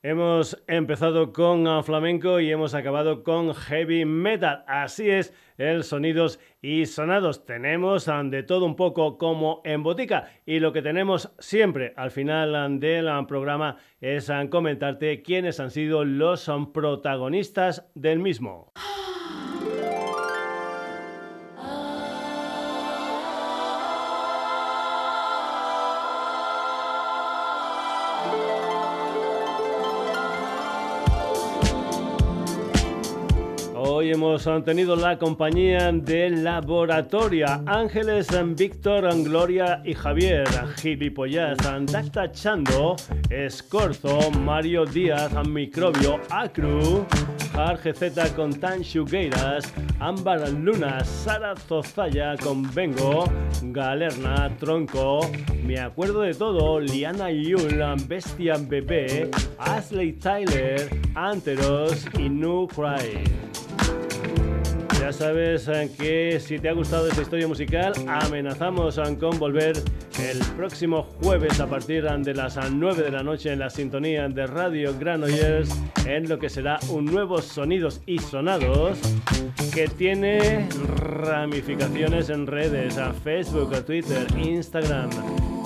Hemos 0.02 0.64
empezado 0.66 1.30
con 1.34 1.84
flamenco 1.84 2.40
y 2.40 2.50
hemos 2.50 2.72
acabado 2.72 3.22
con 3.24 3.52
heavy 3.52 4.06
metal. 4.06 4.64
Así 4.66 5.10
es, 5.10 5.34
el 5.58 5.84
sonidos 5.84 6.40
y 6.62 6.86
sonados. 6.86 7.44
Tenemos 7.44 8.06
de 8.06 8.42
todo 8.42 8.64
un 8.64 8.74
poco 8.74 9.18
como 9.18 9.60
en 9.66 9.82
botica 9.82 10.30
y 10.46 10.60
lo 10.60 10.72
que 10.72 10.80
tenemos 10.80 11.30
siempre 11.40 11.92
al 11.94 12.10
final 12.10 12.80
del 12.80 13.10
programa 13.26 13.76
es 14.00 14.32
comentarte 14.48 15.20
quiénes 15.20 15.60
han 15.60 15.70
sido 15.70 16.06
los 16.06 16.50
protagonistas 16.72 17.86
del 17.94 18.18
mismo. 18.18 18.72
Hemos 34.36 34.64
tenido 34.64 34.96
la 34.96 35.18
compañía 35.18 35.90
de 35.90 36.28
Laboratoria, 36.28 37.62
Ángeles, 37.64 38.28
Víctor, 38.54 39.08
Gloria 39.22 39.80
y 39.82 39.94
Javier, 39.94 40.46
Gilipollas, 40.76 41.56
Dacta 41.90 42.30
Chando, 42.32 42.96
Escorzo, 43.30 44.30
Mario 44.32 44.84
Díaz, 44.84 45.32
Microbio, 45.48 46.20
Acru, 46.28 47.06
Z 47.82 48.34
con 48.34 48.52
Tan 48.60 48.82
Shugueiras, 48.82 49.72
Ámbar 50.00 50.50
Luna, 50.50 51.02
Sara 51.02 51.56
Zozaya 51.56 52.36
con 52.36 52.62
Vengo, 52.74 53.24
Galerna, 53.62 54.54
Tronco, 54.58 55.20
Me 55.64 55.80
Acuerdo 55.80 56.20
de 56.20 56.34
Todo, 56.34 56.78
Liana 56.78 57.30
Yul, 57.30 57.82
Bestia 58.06 58.56
Bebé, 58.60 59.30
Ashley 59.58 60.12
Tyler, 60.12 60.90
Anteros 61.14 62.04
y 62.18 62.28
New 62.28 62.68
Cry. 62.68 63.55
Ya 65.06 65.12
sabes 65.12 65.68
eh, 65.68 65.88
que 65.96 66.40
si 66.40 66.58
te 66.58 66.68
ha 66.68 66.72
gustado 66.72 67.06
esta 67.06 67.22
historia 67.22 67.46
musical, 67.46 67.92
amenazamos 68.08 69.00
con 69.20 69.38
volver 69.38 69.76
el 70.18 70.38
próximo 70.56 71.04
jueves 71.22 71.60
a 71.60 71.68
partir 71.68 72.02
de 72.02 72.34
las 72.34 72.58
9 72.68 73.04
de 73.04 73.12
la 73.12 73.22
noche 73.22 73.52
en 73.52 73.60
la 73.60 73.70
sintonía 73.70 74.26
de 74.28 74.48
Radio 74.48 74.98
Granollers 74.98 75.70
en 76.06 76.28
lo 76.28 76.40
que 76.40 76.48
será 76.48 76.80
un 76.88 77.04
nuevo 77.04 77.40
Sonidos 77.40 78.00
y 78.04 78.18
Sonados 78.18 78.98
que 79.72 79.86
tiene 79.86 80.68
ramificaciones 80.96 82.28
en 82.28 82.48
redes, 82.48 82.98
a 82.98 83.12
Facebook, 83.12 83.76
a 83.76 83.82
Twitter, 83.82 84.26
Instagram. 84.36 85.10